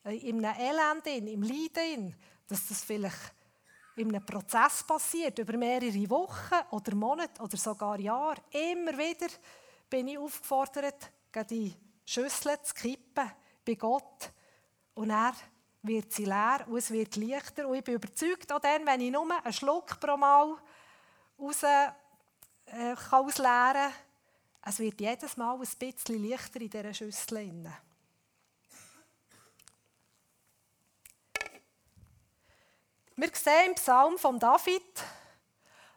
in 0.04 0.44
einem 0.44 0.60
Elend, 0.60 1.06
im 1.06 1.42
Leiden, 1.44 2.16
dass 2.48 2.66
das 2.66 2.82
vielleicht 2.82 3.34
in 3.94 4.08
einem 4.08 4.26
Prozess 4.26 4.82
passiert, 4.82 5.38
über 5.38 5.56
mehrere 5.56 6.10
Wochen 6.10 6.56
oder 6.72 6.92
Monate 6.96 7.40
oder 7.40 7.56
sogar 7.56 8.00
Jahre. 8.00 8.42
Immer 8.50 8.98
wieder 8.98 9.28
bin 9.88 10.08
ich 10.08 10.18
aufgefordert, 10.18 11.12
die 11.50 11.72
Schüssel 12.04 12.60
zu 12.62 12.74
kippen 12.74 13.30
bei 13.64 13.74
Gott. 13.74 14.32
Und 14.96 15.10
er 15.10 15.34
wird 15.82 16.10
sie 16.10 16.24
leer 16.24 16.64
und 16.66 16.78
es 16.78 16.90
wird 16.90 17.16
leichter. 17.16 17.68
Und 17.68 17.76
ich 17.76 17.84
bin 17.84 17.94
überzeugt, 17.96 18.50
auch 18.50 18.58
dann, 18.58 18.86
wenn 18.86 19.00
ich 19.02 19.12
nur 19.12 19.30
einen 19.30 19.52
Schluck 19.52 20.00
pro 20.00 20.16
Mal 20.16 20.56
raus, 21.38 21.62
äh, 21.62 22.94
ausleeren 23.10 23.74
kann, 23.74 23.92
es 24.62 24.78
wird 24.78 25.00
jedes 25.00 25.36
Mal 25.36 25.54
ein 25.54 25.60
bisschen 25.60 26.28
leichter 26.28 26.60
in 26.60 26.70
dieser 26.70 26.94
Schüssel. 26.94 27.70
Wir 33.18 33.30
sehen 33.34 33.68
im 33.68 33.74
Psalm 33.74 34.18
von 34.18 34.38
David, 34.38 35.04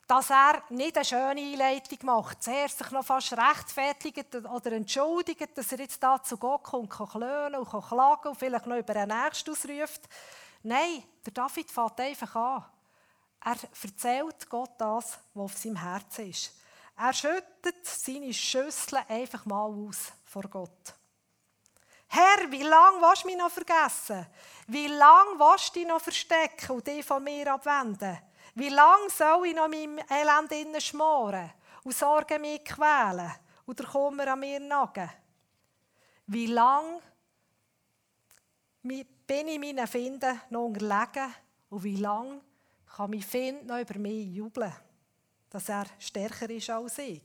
dass 0.10 0.32
er 0.32 0.63
nicht 0.70 0.96
eine 0.96 1.06
schöne 1.06 1.39
Einleitung 1.39 2.00
macht. 2.01 2.42
Zuerst 2.42 2.80
sich 2.80 2.89
noch 2.89 3.06
fast 3.06 3.32
rechtfertigt 3.32 4.34
oder 4.34 4.72
entschuldigt, 4.72 5.56
dass 5.56 5.72
er 5.72 5.82
jetzt 5.82 6.01
da 6.01 6.22
zu 6.24 6.36
Gott 6.38 6.63
kommt, 6.63 6.89
kann 6.89 7.08
klönen 7.08 7.60
und 7.60 7.70
kann 7.70 7.84
klagen 7.84 8.30
und 8.30 8.39
vielleicht 8.39 8.66
noch 8.66 8.78
über 8.78 8.96
einen 8.96 9.16
Nächsten 9.16 9.51
ausruft. 9.51 10.10
Nein, 10.63 11.04
der 11.24 11.34
David 11.34 11.70
fängt 11.70 12.00
einfach 12.00 12.36
an. 12.36 12.66
Er 13.46 13.56
erzählt 13.84 14.50
Gott 14.50 14.72
das, 14.80 15.20
was 15.36 15.44
auf 15.44 15.56
seinem 15.56 15.75
Herzen 15.75 16.32
ist. 16.32 16.54
Er 16.98 17.13
schüttet 17.13 17.86
seine 17.86 18.34
Schüssel 18.34 18.98
einfach 19.08 19.46
mal 19.46 19.68
aus 19.68 20.12
vor 20.25 20.42
Gott. 20.50 20.96
Herr, 22.08 22.50
wie 22.50 22.63
lange 22.63 22.98
willst 23.00 23.25
du 23.25 23.28
mich 23.28 23.38
noch 23.38 23.51
vergessen? 23.51 24.25
Wie 24.66 24.88
lange 24.88 25.38
willst 25.38 25.70
du 25.70 25.80
dich 25.80 25.88
noch 25.88 26.01
verstecken 26.01 26.72
und 26.72 26.88
dich 26.88 27.06
von 27.06 27.24
mir 27.24 27.54
abwenden? 27.54 28.18
Wie 28.60 28.68
lange 28.68 29.10
soll 29.10 29.48
ich 29.48 29.56
noch 29.56 29.72
in 29.72 29.96
meinem 29.96 30.06
Elend 30.10 30.51
innen 30.51 30.82
schmoren 30.82 31.50
und 31.82 31.96
Sorgen 31.96 32.42
mich 32.42 32.66
quälen 32.66 33.32
und 33.66 33.80
der 33.80 33.86
Kummer 33.86 34.28
an 34.28 34.42
mir 34.42 34.60
nagen? 34.60 35.10
Wie 36.28 36.48
lange 36.48 37.00
bin 38.84 39.48
ich 39.48 39.60
meinen 39.60 39.88
Finden 39.88 40.42
noch 40.50 40.66
unterlegen 40.66 41.34
und 41.70 41.84
wie 41.86 41.96
lange 41.96 42.42
kann 42.98 43.12
mein 43.12 43.22
Find 43.22 43.66
noch 43.66 43.80
über 43.80 43.98
mich 43.98 44.28
jubeln, 44.28 44.75
dass 45.50 45.70
er 45.70 45.86
stärker 45.98 46.50
ist 46.50 46.70
als 46.70 46.98
ich? 46.98 47.24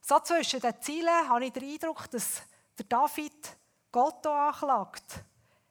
So 0.00 0.18
zwischen 0.20 0.60
den 0.60 0.80
Zielen 0.80 1.28
habe 1.28 1.44
ich 1.44 1.52
den 1.52 1.64
Eindruck, 1.64 2.10
dass 2.10 2.40
der 2.78 2.86
David 2.86 3.58
Gott 3.92 4.26
anklagt. 4.26 5.22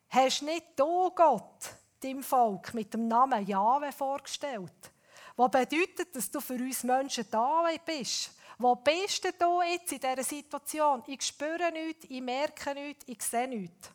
Hast 0.09 0.43
nicht 0.43 0.79
du, 0.79 1.09
Gott, 1.09 1.75
deinem 2.05 2.23
Volk 2.23 2.73
mit 2.73 2.93
dem 2.93 3.07
Namen 3.07 3.45
Jahwe 3.45 3.91
vorgestellt. 3.91 4.91
Was 5.35 5.51
bedeutet, 5.51 6.15
dass 6.15 6.31
du 6.31 6.39
für 6.39 6.53
uns 6.53 6.83
Menschen 6.83 7.25
da 7.29 7.67
bist? 7.85 8.31
Wo 8.57 8.75
bist 8.75 9.25
du 9.25 9.61
jetzt 9.61 9.91
in 9.91 9.99
dieser 9.99 10.23
Situation? 10.23 11.03
Ich 11.07 11.21
spüre 11.23 11.71
nichts, 11.71 12.05
ich 12.07 12.21
merke 12.21 12.73
nichts, 12.73 13.03
ich 13.07 13.21
sehe 13.21 13.47
nichts. 13.47 13.89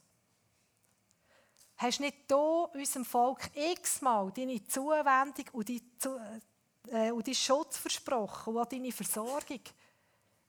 Hast 1.77 2.01
nicht 2.01 2.31
du 2.31 2.65
unserem 2.75 3.07
Volk 3.07 3.51
x-mal 3.55 4.31
deine 4.33 4.63
Zuwendung 4.65 5.47
und 5.53 5.69
deinen 5.69 6.43
äh, 6.89 7.11
deinen 7.11 7.35
Schutz 7.35 7.79
versprochen 7.79 8.55
und 8.55 8.71
deine 8.71 8.93
Versorgung? 8.93 9.61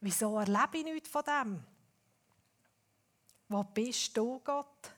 Wieso 0.02 0.38
erlebe 0.38 0.80
ich 0.80 0.84
nichts 0.84 1.10
von 1.10 1.24
dem? 1.24 1.64
Wo 3.48 3.64
bist 3.64 4.18
du, 4.18 4.40
Gott? 4.44 4.92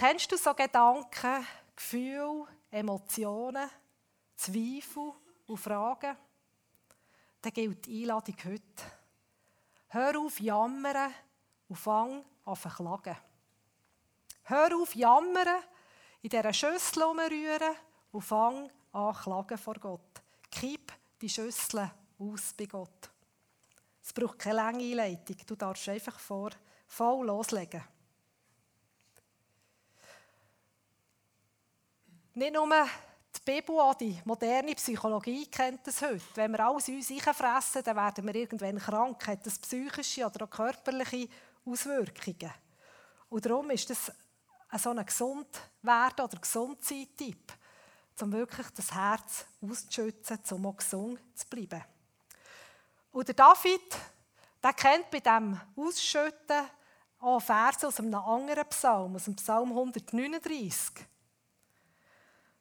Kennst 0.00 0.32
du 0.32 0.38
so 0.38 0.54
Gedanken, 0.54 1.46
Gefühle, 1.76 2.46
Emotionen, 2.70 3.68
Zweifel 4.34 5.12
und 5.46 5.58
Fragen? 5.58 6.16
Dann 7.42 7.52
gilt 7.52 7.84
die 7.84 8.00
Einladung 8.00 8.36
heute. 8.46 8.82
Hör 9.88 10.18
auf 10.18 10.40
jammern 10.40 11.12
und 11.68 11.76
fang 11.76 12.24
an 12.46 12.56
zu 12.56 12.70
klagen. 12.70 13.14
Hör 14.44 14.74
auf 14.74 14.94
jammern, 14.94 15.62
in 16.22 16.30
dieser 16.30 16.54
Schüssel 16.54 17.02
umrühren 17.02 17.76
und 18.10 18.22
fang 18.22 18.70
an 18.92 19.14
klagen 19.14 19.58
vor 19.58 19.74
Gott. 19.74 20.22
Kipp 20.50 20.94
die 21.20 21.28
Schüssel 21.28 21.90
aus 22.18 22.54
bei 22.56 22.64
Gott. 22.64 23.10
Es 24.02 24.14
braucht 24.14 24.38
keine 24.38 24.56
lange 24.56 24.82
Einleitung. 24.82 25.36
Du 25.46 25.56
darfst 25.56 25.90
einfach 25.90 26.18
vor, 26.18 26.52
voll 26.86 27.26
loslegen. 27.26 27.84
Nicht 32.34 32.54
nur 32.54 32.68
die 32.68 33.40
Bibel, 33.44 33.80
auch 33.80 33.94
die 33.94 34.20
moderne 34.24 34.74
Psychologie 34.74 35.46
kennt 35.46 35.84
das 35.86 36.00
heute. 36.00 36.22
Wenn 36.34 36.52
wir 36.52 36.64
alles 36.64 36.88
in 36.88 36.96
uns 36.96 37.10
einfressen, 37.10 37.82
dann 37.82 37.96
werden 37.96 38.26
wir 38.26 38.34
irgendwann 38.34 38.78
krank. 38.78 39.26
Hat 39.26 39.44
das 39.44 39.58
psychische 39.58 40.24
oder 40.24 40.44
auch 40.44 40.50
körperliche 40.50 41.28
Auswirkungen. 41.64 42.52
Und 43.28 43.44
darum 43.44 43.70
ist 43.70 43.90
das 43.90 44.12
so 44.78 44.90
ein 44.90 45.04
gesund 45.04 45.60
werden 45.82 46.24
oder 46.24 46.38
Gesundsein-Tipp. 46.38 47.52
um 48.22 48.32
wirklich 48.32 48.66
das 48.76 48.92
Herz 48.92 49.46
auszuschützen, 49.62 50.38
um 50.50 50.66
auch 50.66 50.76
gesund 50.76 51.18
zu 51.34 51.46
bleiben. 51.48 51.82
Und 53.12 53.26
der 53.26 53.34
David, 53.34 53.96
der 54.62 54.72
kennt 54.72 55.10
bei 55.10 55.20
diesem 55.20 55.60
Ausschütten 55.76 56.66
auch 57.18 57.40
Verse 57.40 57.86
aus 57.86 57.98
einem 57.98 58.14
anderen 58.14 58.68
Psalm, 58.68 59.16
aus 59.16 59.24
dem 59.24 59.36
Psalm 59.36 59.70
139, 59.70 61.06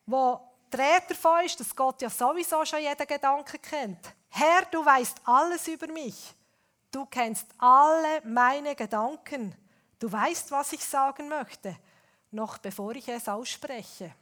wo 0.10 0.39
die 0.72 0.78
davon 1.08 1.46
ist, 1.46 1.60
dass 1.60 1.75
Gott 1.75 2.01
ja 2.01 2.10
sowieso 2.10 2.63
schon 2.66 2.82
jeden 2.82 3.08
Gedanken 3.08 3.62
kennt. 3.62 4.13
Herr, 4.30 4.66
du 4.66 4.86
weißt 4.86 5.22
alles 5.25 5.68
über 5.68 5.88
mich. 5.88 6.34
Du 6.92 7.06
kennst 7.06 7.48
alle 7.58 8.22
meine 8.25 8.75
Gedanken. 8.75 9.56
Du 10.00 10.12
weißt, 10.12 10.51
was 10.51 10.74
ich 10.74 10.84
sagen 10.84 11.28
möchte, 11.28 11.75
noch 12.32 12.58
bevor 12.58 12.96
ich 12.96 13.08
es 13.08 13.28
ausspreche. 13.28 14.13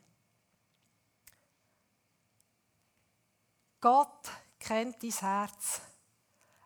Gott 3.80 4.30
kennt 4.60 5.02
dein 5.04 5.12
Herz. 5.12 5.82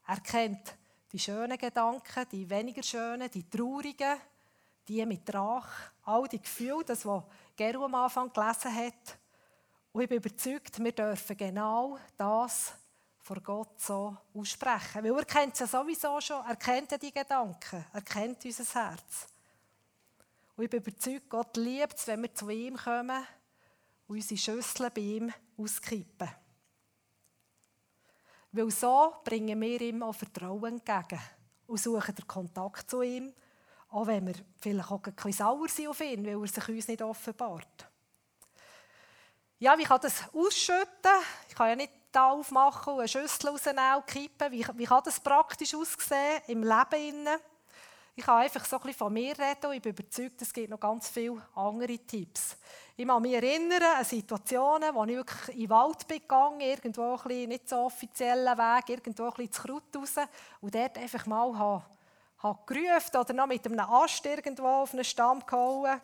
Er 0.08 0.20
kennt 0.22 0.76
die 1.12 1.20
schönen 1.20 1.58
Gedanken, 1.58 2.26
die 2.32 2.50
weniger 2.50 2.84
schönen, 2.84 3.30
die 3.30 3.50
traurigen, 3.50 4.18
die 4.88 5.06
mit 5.06 5.34
Rach, 5.34 5.92
all 6.04 6.28
die 6.28 6.42
Gefühle, 6.42 6.84
das, 6.86 7.06
was 7.06 7.24
Geru 7.56 7.86
am 7.86 7.96
Anfang 7.96 8.32
gelesen 8.32 8.76
hat. 8.76 9.18
Und 9.92 10.02
ich 10.02 10.10
bin 10.10 10.18
überzeugt, 10.18 10.84
wir 10.84 10.92
dürfen 10.92 11.38
genau 11.38 11.98
das 12.18 12.74
vor 13.20 13.40
Gott 13.42 13.80
so 13.80 14.16
aussprechen. 14.34 15.04
Weil 15.04 15.18
er 15.18 15.26
kennt 15.26 15.60
ja 15.60 15.68
sowieso 15.68 16.20
schon, 16.22 16.46
er 16.46 16.56
kennt 16.56 16.92
ja 16.92 16.98
die 16.98 17.12
Gedanken, 17.12 17.86
er 17.94 18.02
kennt 18.02 18.44
unser 18.44 18.74
Herz. 18.74 19.28
Und 20.56 20.64
ich 20.64 20.70
bin 20.70 20.82
überzeugt, 20.82 21.30
Gott 21.30 21.58
liebt 21.58 21.98
es, 21.98 22.08
wenn 22.08 22.22
wir 22.22 22.34
zu 22.34 22.50
ihm 22.50 22.76
kommen 22.76 23.26
und 24.08 24.16
unsere 24.16 24.38
Schüsseln 24.38 24.92
bei 24.94 25.02
ihm 25.02 25.34
auskippen. 25.58 26.30
Weil 28.52 28.72
so 28.72 29.14
bringen 29.24 29.62
wir 29.62 29.82
ihm 29.82 30.04
auch 30.04 30.14
Vertrauen 30.14 30.82
entgegen 30.82 31.22
und 31.68 31.80
suchen 31.80 32.16
den 32.16 32.28
Kontakt 32.28 32.90
zu 32.90 33.02
ihm, 33.02 33.34
auch 33.92 34.08
wenn 34.08 34.26
wir 34.26 34.36
vielleicht 34.60 34.90
auch 34.90 35.04
ein 35.04 35.14
bisschen 35.14 35.34
sauer 35.34 35.68
sind 35.68 35.88
auf 35.90 36.00
ihn, 36.02 36.26
weil 36.26 36.42
er 36.42 36.48
sich 36.48 36.68
uns 36.70 36.88
nicht 36.88 37.02
offenbart. 37.02 37.88
Ja, 39.60 39.78
wie 39.78 39.84
kann 39.84 40.00
das 40.02 40.24
ausschütten? 40.34 41.12
Ich 41.48 41.56
kann 41.56 41.70
ja 41.70 41.76
nicht 41.76 41.92
da 42.12 42.32
aufmachen 42.32 42.94
und 42.94 43.00
eine 43.00 43.08
Schüssel 43.08 43.50
rausnehmen 43.50 43.96
und 43.98 44.08
kippen. 44.08 44.52
Wie, 44.52 44.66
wie 44.76 44.86
kann 44.86 45.04
das 45.04 45.20
praktisch 45.20 45.76
aussehen 45.76 46.42
im 46.48 46.64
Leben? 46.64 47.28
Ich 48.16 48.26
kann 48.26 48.42
einfach 48.42 48.66
so 48.66 48.78
ein 48.78 48.82
bisschen 48.82 48.98
von 48.98 49.14
mir 49.14 49.38
reden 49.38 49.68
und 49.68 49.74
ich 49.74 49.82
bin 49.82 49.94
überzeugt, 49.94 50.42
es 50.42 50.52
gibt 50.52 50.70
noch 50.70 50.80
ganz 50.80 51.10
viele 51.10 51.42
andere 51.56 51.98
Tipps. 52.00 52.58
Ich 52.98 53.08
kann 53.08 53.22
mich 53.22 53.34
erinnern 53.34 53.84
an 53.98 54.06
Situationen, 54.06 54.94
wo 54.94 55.04
ich 55.06 55.16
wirklich 55.16 55.56
in 55.56 55.62
den 55.62 55.70
Wald 55.70 56.08
bin 56.08 56.20
gegangen, 56.20 56.62
irgendwo 56.62 57.14
ein 57.14 57.24
bisschen 57.24 57.50
nicht 57.50 57.70
so 57.70 57.76
offiziellen 57.78 58.58
Weg, 58.58 58.90
irgendwo 58.90 59.24
ein 59.24 59.30
bisschen 59.30 59.46
ins 59.46 59.62
Kraut 59.62 59.96
raus 59.96 60.28
und 60.60 60.76
dort 60.76 60.98
einfach 60.98 61.26
mal 61.26 61.58
habe, 61.58 61.86
habe 62.44 62.60
gerufen 62.66 63.18
oder 63.18 63.34
noch 63.34 63.48
mit 63.48 63.66
einem 63.66 63.80
Ast 63.80 64.26
irgendwo 64.26 64.66
auf 64.66 64.94
einen 64.94 65.04
Stamm 65.04 65.46
gehauen 65.46 66.02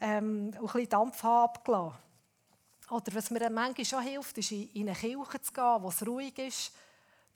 ähm, 0.00 0.48
und 0.48 0.56
ein 0.56 0.60
bisschen 0.60 0.88
Dampf 0.88 1.24
abgelassen. 1.24 1.98
Oder 2.90 3.14
was 3.14 3.30
mir 3.30 3.50
manchmal 3.50 3.84
schon 3.84 4.02
hilft, 4.02 4.38
ist 4.38 4.52
in 4.52 4.88
eine 4.88 4.94
Kirche 4.94 5.40
zu 5.42 5.52
gehen, 5.52 5.82
wo 5.82 5.88
es 5.88 6.06
ruhig 6.06 6.38
ist, 6.38 6.72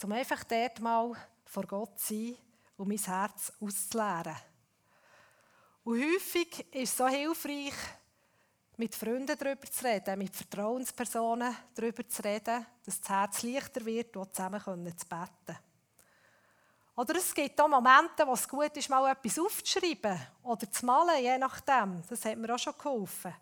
um 0.02 0.12
einfach 0.12 0.42
dort 0.44 0.80
mal 0.80 1.12
vor 1.44 1.64
Gott 1.64 1.98
zu 2.00 2.14
sein 2.14 2.36
und 2.78 2.88
mein 2.88 2.98
Herz 2.98 3.52
auszuleeren. 3.60 4.36
Und 5.84 6.00
häufig 6.00 6.66
ist 6.74 6.90
es 6.90 6.96
so 6.96 7.06
hilfreich, 7.06 7.74
mit 8.76 8.94
Freunden 8.94 9.36
darüber 9.38 9.70
zu 9.70 9.84
reden, 9.84 10.18
mit 10.18 10.34
Vertrauenspersonen 10.34 11.54
darüber 11.74 12.08
zu 12.08 12.24
reden, 12.24 12.66
dass 12.84 13.00
das 13.00 13.10
Herz 13.10 13.42
leichter 13.42 13.84
wird 13.84 14.16
und 14.16 14.34
zusammen 14.34 14.60
zu 14.96 15.06
beten. 15.06 15.58
Oder 17.02 17.16
es 17.16 17.34
gibt 17.34 17.60
auch 17.60 17.66
Momente, 17.66 18.24
wo 18.24 18.32
es 18.34 18.48
gut 18.48 18.76
ist, 18.76 18.88
mal 18.88 19.10
etwas 19.10 19.36
aufzuschreiben 19.36 20.16
oder 20.44 20.70
zu 20.70 20.86
malen, 20.86 21.20
je 21.20 21.36
nachdem. 21.36 22.00
Das 22.08 22.24
hat 22.24 22.36
mir 22.38 22.54
auch 22.54 22.58
schon 22.60 22.78
geholfen. 22.78 23.34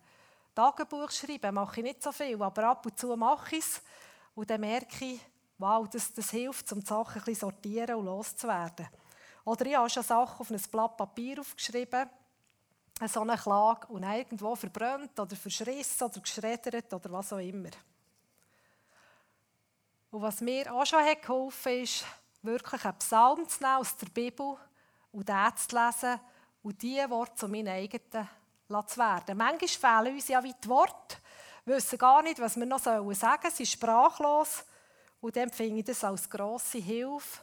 Tagebuch 0.55 1.11
schreiben 1.11 1.55
mache 1.55 1.81
ich 1.81 1.85
nicht 1.85 2.03
so 2.03 2.11
viel, 2.11 2.43
aber 2.43 2.69
ab 2.69 2.87
und 2.87 2.99
zu 2.99 3.15
mache 3.19 3.57
ich 3.57 3.63
es. 3.63 3.83
Und 4.35 4.49
dann 4.49 4.63
merke 4.63 5.05
ich, 5.05 5.21
wow, 5.59 5.87
das, 5.87 6.11
das 6.15 6.31
hilft, 6.31 6.73
um 6.73 6.81
die 6.81 6.87
Sachen 6.87 7.21
ein 7.21 7.25
bisschen 7.27 7.51
sortieren 7.51 7.97
und 7.97 8.07
loszuwerden. 8.07 8.89
Oder 9.45 9.67
ich 9.67 9.77
habe 9.77 9.91
schon 9.91 10.05
Sachen 10.05 10.41
auf 10.41 10.51
ein 10.51 10.63
Blatt 10.71 10.97
Papier 10.97 11.39
aufgeschrieben, 11.41 12.09
so 13.07 13.21
eine 13.21 13.37
Klage, 13.37 13.89
und 13.89 14.05
irgendwo 14.05 14.57
verbrannt 14.57 15.21
oder 15.21 15.37
verschrissen 15.37 16.07
oder 16.07 16.21
geschreddert 16.21 16.95
oder 16.95 17.13
was 17.13 17.35
auch 17.35 17.37
immer. 17.37 17.69
Und 20.13 20.23
was 20.23 20.41
mir 20.41 20.73
auch 20.73 20.87
schon 20.87 21.05
geholfen 21.21 21.83
hat, 21.83 22.20
wirklich 22.43 22.85
einen 22.85 22.99
Psalm 22.99 23.49
zu 23.49 23.63
nehmen 23.63 23.77
aus 23.77 23.97
der 23.97 24.07
Bibel 24.07 24.57
und 25.13 25.29
den 25.29 25.57
zu 25.57 25.77
lesen 25.77 26.21
und 26.63 26.83
diese 26.83 27.11
Worte 27.11 27.35
zu 27.35 27.49
meinen 27.49 27.69
eigenen 27.69 28.29
zu 28.69 28.99
werden. 28.99 29.37
Manchmal 29.37 30.03
fehlen 30.03 30.15
uns 30.15 30.29
ja 30.29 30.43
wie 30.43 30.55
die 30.63 30.69
Worte, 30.69 31.17
wissen 31.65 31.99
gar 31.99 32.23
nicht, 32.23 32.39
was 32.39 32.57
wir 32.57 32.67
noch 32.67 32.79
sagen 32.79 33.15
sollen, 33.15 33.39
sind 33.51 33.67
sprachlos. 33.69 34.65
Und 35.21 35.37
dann 35.37 35.51
finde 35.51 35.81
ich 35.81 35.85
das 35.85 36.05
als 36.05 36.31
grosse 36.31 36.79
Hilfe, 36.79 37.41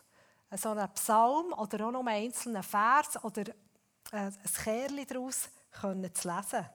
so 0.56 0.70
einen 0.70 0.90
Psalm 0.94 1.54
oder 1.54 1.88
auch 1.88 1.92
noch 1.92 2.06
einen 2.06 2.26
einzelnen 2.26 2.64
Vers 2.64 3.24
oder 3.24 3.44
äh, 4.12 4.32
ein 4.32 4.34
Kerli 4.64 5.06
daraus 5.06 5.50
zu 5.80 5.92
lesen. 5.92 6.66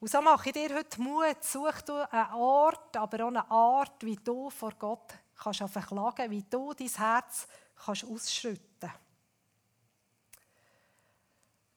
Und 0.00 0.10
so 0.10 0.20
mache 0.20 0.48
ich 0.48 0.52
dir 0.52 0.74
heute 0.74 1.00
Mut, 1.00 1.42
such 1.42 1.80
du 1.82 1.94
einen 2.10 2.34
Ort, 2.34 2.96
aber 2.96 3.24
auch 3.24 3.28
eine 3.28 3.48
Art, 3.50 4.04
wie 4.04 4.16
du 4.16 4.50
vor 4.50 4.72
Gott 4.78 5.14
kannst 5.36 5.62
verklagen, 5.62 6.30
wie 6.30 6.42
du 6.42 6.72
dein 6.72 6.88
Herz 6.88 7.46
kannst 7.74 8.04
ausschütten. 8.04 8.92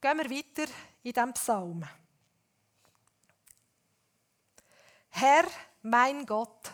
Gehen 0.02 0.18
wir 0.18 0.30
weiter 0.30 0.72
in 1.04 1.14
diesem 1.14 1.34
Psalm. 1.34 1.84
Herr, 5.10 5.46
mein 5.82 6.26
Gott, 6.26 6.72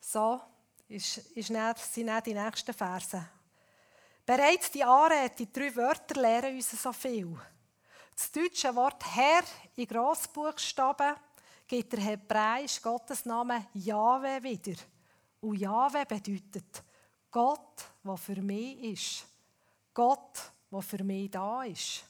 so 0.00 0.40
ist, 0.88 1.34
sind 1.34 2.06
dann 2.06 2.22
die 2.22 2.34
nächsten 2.34 2.72
Verse. 2.72 3.28
Bereits 4.24 4.70
die 4.70 4.84
Anrede, 4.84 5.34
die 5.36 5.52
drei 5.52 5.74
Wörter 5.74 6.20
lehren 6.20 6.54
uns 6.54 6.70
so 6.70 6.92
viel. 6.92 7.36
Das 8.14 8.30
deutsche 8.30 8.74
Wort 8.74 9.04
Herr 9.14 9.42
in 9.76 9.86
Grossbuchstaben 9.86 11.16
gibt 11.66 11.92
der 11.92 12.00
hebräisch 12.00 12.80
Gottes 12.80 13.24
Name 13.24 13.66
Jahwe 13.74 14.42
wieder. 14.42 14.78
Und 15.40 15.56
Jahwe 15.56 16.04
bedeutet 16.06 16.82
Gott, 17.30 17.84
der 18.02 18.16
für 18.16 18.40
mich 18.40 18.82
ist. 18.84 19.26
Gott, 19.94 20.52
der 20.70 20.82
für 20.82 21.04
mich 21.04 21.30
da 21.30 21.62
ist. 21.62 22.04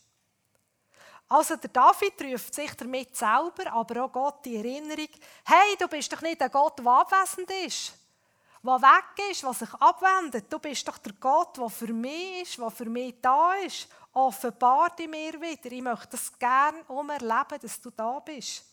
Also 1.29 1.57
der 1.57 1.71
David 1.71 2.23
ruft 2.23 2.55
sich 2.55 2.75
damit 2.75 3.15
selber, 3.15 3.71
aber 3.73 4.05
auch 4.05 4.13
Gott 4.13 4.45
die 4.47 4.57
Erinnerung, 4.57 5.09
hey, 5.45 5.77
du 5.79 5.87
bist 5.87 6.11
doch 6.11 6.23
nicht 6.23 6.41
der 6.41 6.49
Gott, 6.49 6.79
der 6.79 6.87
abwesend 6.87 7.51
ist, 7.51 7.93
der 8.63 8.81
weg 8.81 9.31
ist, 9.31 9.43
der 9.43 9.53
sich 9.53 9.75
abwendet. 9.75 10.51
Du 10.51 10.59
bist 10.59 10.89
doch 10.89 10.97
der 10.97 11.13
Gott, 11.21 11.59
der 11.59 11.69
für 11.69 11.93
mich 11.93 12.43
ist, 12.43 12.59
der 12.59 12.71
für 12.71 12.87
mich 12.87 13.17
da 13.21 13.55
ist. 13.57 13.89
Offenbar 14.13 14.99
in 14.99 15.11
mir 15.11 15.39
wieder. 15.41 15.71
Ich 15.71 15.83
möchte 15.83 16.09
das 16.13 16.37
gerne 16.39 16.83
umerleben, 16.85 17.61
dass 17.61 17.81
du 17.81 17.91
da 17.91 18.19
bist. 18.21 18.65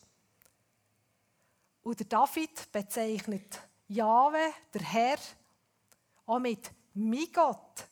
Und 1.82 2.00
der 2.00 2.06
David 2.06 2.72
bezeichnet 2.72 3.60
Jahwe, 3.88 4.52
der 4.74 4.82
Herr, 4.82 5.18
auch 6.26 6.38
mit 6.38 6.70
mein 6.94 7.30
Gott. 7.32 7.86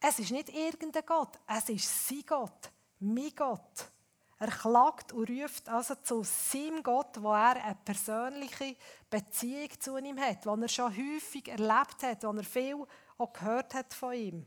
Es 0.00 0.18
ist 0.18 0.30
nicht 0.30 0.48
irgendein 0.48 1.04
Gott, 1.04 1.38
es 1.46 1.68
ist 1.68 2.08
sein 2.08 2.22
Gott, 2.26 2.70
mein 3.00 3.34
Gott. 3.34 3.90
Er 4.38 4.48
klagt 4.48 5.12
und 5.12 5.28
ruft 5.28 5.68
also 5.68 5.94
zu 5.96 6.22
seinem 6.24 6.82
Gott, 6.82 7.22
wo 7.22 7.30
er 7.32 7.62
eine 7.62 7.74
persönliche 7.84 8.74
Beziehung 9.10 9.68
zu 9.78 9.98
ihm 9.98 10.18
hat, 10.18 10.46
wo 10.46 10.54
er 10.54 10.68
schon 10.68 10.96
häufig 10.96 11.46
erlebt 11.48 12.02
hat, 12.02 12.24
wo 12.24 12.32
er 12.32 12.44
viel 12.44 12.86
auch 13.18 13.32
gehört 13.34 13.74
hat 13.74 13.92
von 13.92 14.14
ihm. 14.14 14.46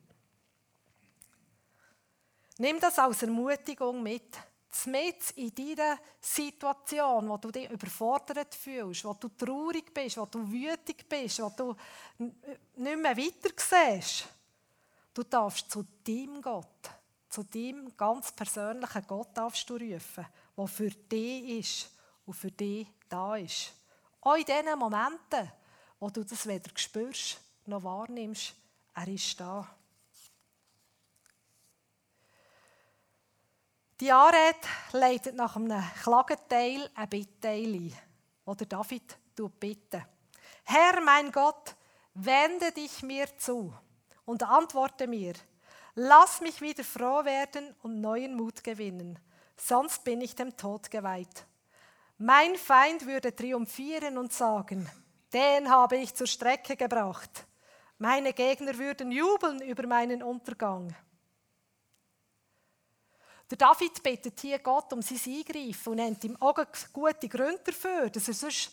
Nimm 2.57 2.79
das 2.79 2.97
als 2.97 3.21
Ermutigung 3.21 4.01
mit. 4.01 4.35
Mit 4.85 5.31
in 5.35 5.53
deiner 5.53 5.97
Situation, 6.19 7.29
wo 7.29 7.37
du 7.37 7.51
dich 7.51 7.69
überfordert 7.69 8.53
fühlst, 8.55 9.05
wo 9.05 9.13
du 9.13 9.29
traurig 9.29 9.93
bist, 9.93 10.17
wo 10.17 10.25
du 10.25 10.39
wütig 10.51 11.07
bist, 11.07 11.41
wo 11.41 11.49
du 11.55 11.75
nicht 12.17 12.97
mehr 12.97 13.17
weiter 13.17 13.49
siehst. 13.55 14.25
Du 15.13 15.23
darfst 15.23 15.69
zu 15.69 15.85
deinem 16.03 16.41
Gott 16.41 16.89
zu 17.33 17.43
deinem 17.43 17.97
ganz 17.97 18.31
persönlichen 18.31 19.07
Gott 19.07 19.29
darfst 19.33 19.67
du 19.67 19.75
rufen, 19.75 20.25
der 20.55 20.67
für 20.67 20.89
dich 20.91 21.59
ist 21.59 21.89
und 22.27 22.35
für 22.35 22.51
dich 22.51 22.87
da 23.09 23.35
ist. 23.35 23.73
Auch 24.21 24.35
in 24.35 24.45
diesen 24.45 24.77
Momenten, 24.77 25.51
wo 25.99 26.11
du 26.11 26.23
das 26.23 26.45
weder 26.45 26.69
spürst 26.75 27.41
noch 27.65 27.83
wahrnimmst, 27.83 28.53
er 28.93 29.07
ist 29.07 29.39
da. 29.39 29.67
Die 34.03 34.11
Anrede 34.11 34.67
leitet 34.91 35.35
nach 35.35 35.55
einem 35.55 35.81
Klageteil 36.03 36.89
ein 36.93 37.07
Bitteil 37.07 37.73
ein. 37.73 37.93
oder 38.43 38.65
David 38.65 39.17
bitte. 39.57 40.05
Herr 40.65 40.99
mein 40.99 41.31
Gott, 41.31 41.73
wende 42.13 42.73
dich 42.73 43.01
mir 43.01 43.27
zu 43.37 43.73
und 44.25 44.43
antworte 44.43 45.07
mir. 45.07 45.31
Lass 45.95 46.41
mich 46.41 46.59
wieder 46.59 46.83
froh 46.83 47.23
werden 47.23 47.73
und 47.81 48.01
neuen 48.01 48.35
Mut 48.35 48.61
gewinnen, 48.61 49.17
sonst 49.55 50.03
bin 50.03 50.19
ich 50.19 50.35
dem 50.35 50.57
Tod 50.57 50.91
geweiht. 50.91 51.45
Mein 52.17 52.57
Feind 52.57 53.05
würde 53.05 53.33
triumphieren 53.33 54.17
und 54.17 54.33
sagen, 54.33 54.85
den 55.31 55.69
habe 55.69 55.95
ich 55.95 56.13
zur 56.13 56.27
Strecke 56.27 56.75
gebracht. 56.75 57.47
Meine 57.99 58.33
Gegner 58.33 58.77
würden 58.77 59.13
jubeln 59.13 59.61
über 59.61 59.87
meinen 59.87 60.21
Untergang. 60.23 60.93
Der 63.53 63.67
David 63.67 64.01
bittet 64.01 64.39
hier 64.39 64.57
Gott 64.57 64.91
um 64.93 65.03
sein 65.03 65.19
Eingreifen 65.27 65.89
und 65.91 65.97
nennt 65.97 66.23
ihm 66.23 66.35
auch 66.39 66.57
gute 66.91 67.29
Gründe 67.29 67.61
dafür, 67.63 68.09
dass 68.09 68.27
er 68.27 68.33
sonst 68.33 68.71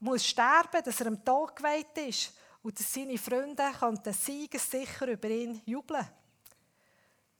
muss 0.00 0.24
sterben, 0.24 0.82
dass 0.82 1.02
er 1.02 1.08
am 1.08 1.22
Tod 1.22 1.54
geweiht 1.54 1.98
ist 1.98 2.32
und 2.62 2.78
dass 2.78 2.94
seine 2.94 3.18
Freunde 3.18 3.70
sicher 4.14 5.06
über 5.06 5.28
ihn 5.28 5.60
jubeln 5.66 6.08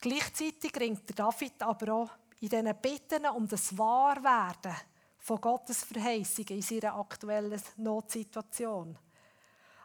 Gleichzeitig 0.02 0.70
ringt 0.78 1.08
der 1.08 1.16
David 1.16 1.62
aber 1.62 1.94
auch 1.94 2.10
in 2.40 2.50
diesen 2.50 2.76
Bitten 2.82 3.24
um 3.24 3.48
das 3.48 3.78
Wahrwerden 3.78 4.76
von 5.16 5.40
Gottes 5.40 5.84
Verheißungen 5.84 6.56
in 6.56 6.60
seiner 6.60 6.96
aktuellen 6.96 7.62
Notsituation. 7.76 8.98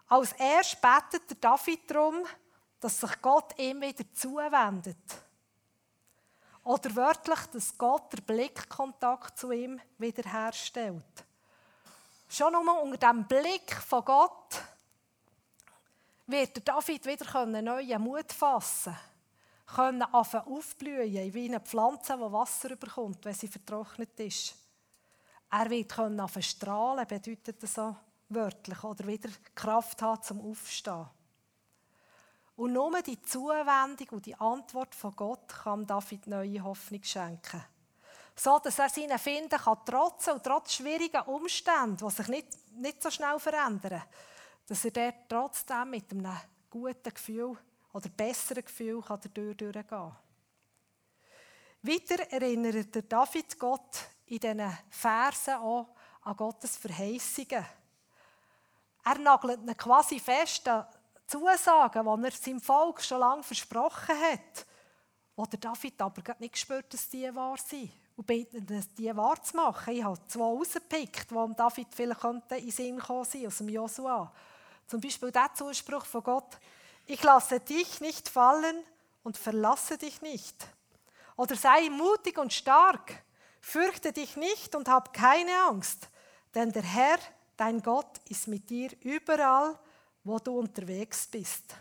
Als 0.09 0.33
erst 0.33 0.81
betet 0.81 1.29
der 1.29 1.37
David 1.37 1.89
darum, 1.89 2.25
dass 2.81 2.99
sich 2.99 3.21
Gott 3.21 3.57
ihm 3.57 3.79
wieder 3.79 4.03
zuwendet. 4.13 5.26
Oder 6.67 6.93
wörtlich, 6.97 7.39
dass 7.53 7.77
Gott 7.77 8.11
den 8.11 8.25
Blickkontakt 8.25 9.39
zu 9.39 9.53
ihm 9.53 9.79
wiederherstellt. 9.97 11.25
Schon 12.27 12.51
nur 12.51 12.81
unter 12.81 12.97
dem 12.97 13.25
Blick 13.25 13.73
von 13.73 14.03
Gott 14.03 14.61
wird 16.25 16.67
David 16.67 17.05
wieder 17.05 17.45
neuen 17.45 18.01
Mut 18.01 18.33
fassen 18.33 18.93
können 19.65 20.01
aufblühen 20.03 21.33
wie 21.33 21.45
eine 21.45 21.61
Pflanze, 21.61 22.17
die 22.17 22.31
Wasser 22.33 22.75
bekommt, 22.75 23.23
wenn 23.23 23.33
sie 23.33 23.47
vertrocknet 23.47 24.19
ist. 24.19 24.55
Er 25.49 25.69
wird 25.69 25.93
können 25.93 26.27
strahlen, 26.41 27.07
bedeutet 27.07 27.63
das 27.63 27.75
so 27.75 27.95
wörtlich, 28.27 28.83
oder 28.83 29.07
wieder 29.07 29.29
Kraft 29.55 30.01
haben 30.01 30.21
zum 30.21 30.41
Aufstehen. 30.41 31.07
Und 32.57 32.73
nur 32.73 33.01
die 33.03 33.21
Zuwendung 33.21 34.09
und 34.11 34.25
die 34.25 34.35
Antwort 34.35 34.95
von 34.95 35.15
Gott 35.15 35.47
kann 35.47 35.85
David 35.85 36.25
neue 36.25 36.63
Hoffnung 36.63 37.03
schenken. 37.03 37.63
So, 38.35 38.59
dass 38.59 38.79
er 38.79 38.89
seinen 38.89 39.19
finden 39.19 39.59
kann, 39.59 39.77
trotz 39.85 40.27
und 40.27 40.43
trotz 40.43 40.73
schwierigen 40.73 41.21
Umständen, 41.21 41.97
die 41.97 42.11
sich 42.11 42.27
nicht, 42.27 42.47
nicht 42.73 43.01
so 43.01 43.11
schnell 43.11 43.39
verändern, 43.39 44.01
dass 44.65 44.85
er 44.85 44.91
dort 44.91 45.15
trotzdem 45.29 45.91
mit 45.91 46.11
einem 46.11 46.35
guten 46.69 47.13
Gefühl 47.13 47.55
oder 47.93 48.09
besseren 48.09 48.65
Gefühl 48.65 49.01
kann 49.03 49.21
der 49.21 49.31
durchgehen 49.31 50.11
Weiter 51.83 52.31
erinnert 52.31 53.11
David 53.11 53.59
Gott 53.59 53.97
in 54.25 54.39
diesen 54.39 54.77
Versen 54.89 55.55
auch 55.55 55.89
an 56.21 56.35
Gottes 56.35 56.75
Verheißungen. 56.77 57.65
Er 59.05 59.17
nagelt 59.19 59.61
ihn 59.61 59.77
quasi 59.77 60.19
fest 60.19 60.67
an 60.67 60.87
Zusagen, 61.27 62.05
die 62.05 62.25
er 62.25 62.31
seinem 62.31 62.61
Volk 62.61 63.03
schon 63.03 63.19
lange 63.19 63.43
versprochen 63.43 64.15
hat, 64.31 64.65
wo 65.35 65.45
der 65.45 65.59
David 65.59 66.01
aber 66.01 66.21
nicht 66.39 66.53
gespürt, 66.53 66.93
dass 66.93 67.09
die 67.09 67.33
wahr 67.35 67.57
sind. 67.57 67.91
Und 68.15 68.25
bittet 68.25 68.71
ihn, 68.71 68.85
die 68.97 69.15
wahr 69.15 69.41
zu 69.43 69.55
machen. 69.55 69.93
Ich 69.93 70.03
habe 70.03 70.17
zwei 70.27 70.41
rausgepickt, 70.41 71.29
die 71.29 71.55
David 71.55 71.87
vielleicht 71.93 72.23
in 72.23 72.41
den 72.49 72.71
Sinn 72.71 72.99
kommen 72.99 73.25
sein, 73.25 73.45
aus 73.45 73.57
dem 73.57 73.69
Josua. 73.69 74.33
Zum 74.87 75.01
Beispiel 75.01 75.31
der 75.31 75.53
Zuspruch 75.53 76.05
von 76.05 76.23
Gott, 76.23 76.57
ich 77.05 77.21
lasse 77.21 77.59
dich 77.59 78.01
nicht 78.01 78.27
fallen 78.27 78.83
und 79.23 79.37
verlasse 79.37 79.97
dich 79.97 80.21
nicht. 80.21 80.55
Oder 81.35 81.55
sei 81.55 81.89
mutig 81.89 82.37
und 82.39 82.53
stark, 82.53 83.23
fürchte 83.61 84.13
dich 84.13 84.37
nicht 84.37 84.75
und 84.75 84.87
hab 84.87 85.13
keine 85.13 85.55
Angst, 85.67 86.09
denn 86.55 86.71
der 86.71 86.83
Herr, 86.83 87.19
dein 87.57 87.83
Gott, 87.83 88.19
ist 88.29 88.47
mit 88.47 88.69
dir 88.69 88.89
überall, 89.01 89.77
wo 90.27 90.39
du 90.39 90.59
unterwegs 90.59 91.27
bist. 91.27 91.75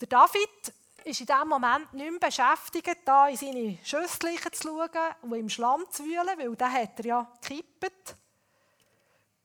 Der 0.00 0.08
David 0.08 0.74
ist 1.04 1.20
in 1.20 1.26
diesem 1.26 1.48
Moment 1.48 1.92
nicht 1.94 2.10
mehr 2.10 2.20
beschäftigt, 2.20 2.98
da 3.04 3.28
in 3.28 3.36
seine 3.36 3.78
Schüssel 3.84 4.36
zu 4.52 4.62
schauen 4.62 5.14
und 5.22 5.34
im 5.34 5.48
Schlamm 5.48 5.84
zu 5.90 6.02
wühlen, 6.04 6.38
weil 6.38 6.56
da 6.56 6.68
hat 6.68 6.98
er 6.98 7.06
ja 7.06 7.32
gekippt. 7.40 8.16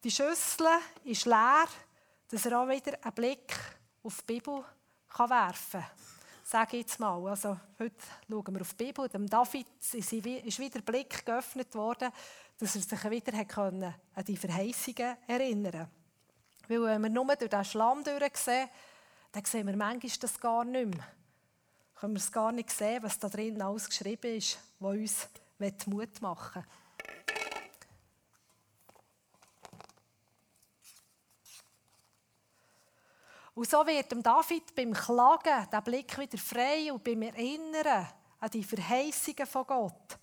Die 0.04 0.12
Schüssel 0.12 0.68
ist 1.04 1.26
leer, 1.26 1.68
dass 2.30 2.46
er 2.46 2.60
auch 2.60 2.68
wieder 2.68 2.98
einen 3.02 3.14
Blick 3.14 3.54
auf 4.04 4.22
die 4.22 4.34
Bibel 4.34 4.66
kann 5.08 5.30
werfen 5.30 5.82
kann. 5.82 5.92
Sage 6.44 6.78
ich 6.78 6.82
jetzt 6.84 7.00
mal. 7.00 7.26
Also, 7.28 7.58
heute 7.80 7.96
schauen 8.28 8.56
wir 8.56 8.62
auf 8.62 8.74
die 8.74 8.86
Bibel. 8.86 9.08
Dem 9.08 9.30
David 9.30 9.68
ist 9.80 10.12
wieder 10.60 10.82
der 10.82 10.92
Blick 10.92 11.24
geöffnet 11.26 11.74
worden, 11.76 12.12
dass 12.58 12.76
er 12.76 12.82
sich 12.82 13.10
wieder 13.10 13.34
an 13.56 13.94
die 14.26 14.38
Verheißungen 14.38 15.18
erinnern 15.28 15.90
Weil 16.72 16.84
wenn 16.84 17.02
wir 17.02 17.10
nur 17.10 17.36
durch 17.36 17.50
den 17.50 17.66
Schlamm 17.66 18.02
durchsehen, 18.02 18.70
dann 19.34 19.44
sehen 19.44 19.68
wir 19.68 19.76
manchmal 19.76 20.12
das 20.22 20.40
gar 20.40 20.64
nicht 20.64 20.96
mehr. 20.96 21.06
Können 21.96 22.14
wir 22.14 22.20
es 22.20 22.32
gar 22.32 22.54
nicht 22.54 22.72
sehen, 22.72 23.04
was 23.04 23.20
da 23.20 23.28
drin 23.28 23.62
alles 23.62 23.90
geschrieben 23.90 24.38
ist, 24.38 24.58
was 24.80 24.96
uns 24.96 25.88
Mut 25.88 26.22
machen 26.22 26.64
will. 26.64 27.36
Und 33.54 33.70
so 33.70 33.86
wird 33.86 34.10
dem 34.10 34.24
David 34.24 34.74
beim 34.74 34.94
Klagen 34.94 35.70
der 35.70 35.82
Blick 35.82 36.18
wieder 36.18 36.38
frei 36.38 36.94
und 36.94 37.04
beim 37.04 37.22
Erinnern 37.22 38.08
an 38.40 38.50
die 38.50 38.64
Verheißungen 38.64 39.46
von 39.46 39.68
Gott 39.68 40.18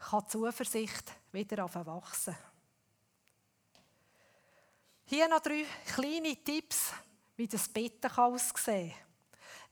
kann 0.00 0.24
die 0.24 0.32
Zuversicht 0.32 1.12
wieder 1.30 1.72
wachsen. 1.72 2.36
Hier 5.10 5.26
noch 5.26 5.40
drei 5.40 5.64
kleine 5.94 6.36
Tipps, 6.36 6.92
wie 7.34 7.48
das 7.48 7.66
Beten 7.66 8.10
aussehen 8.10 8.90
kann. 8.90 8.98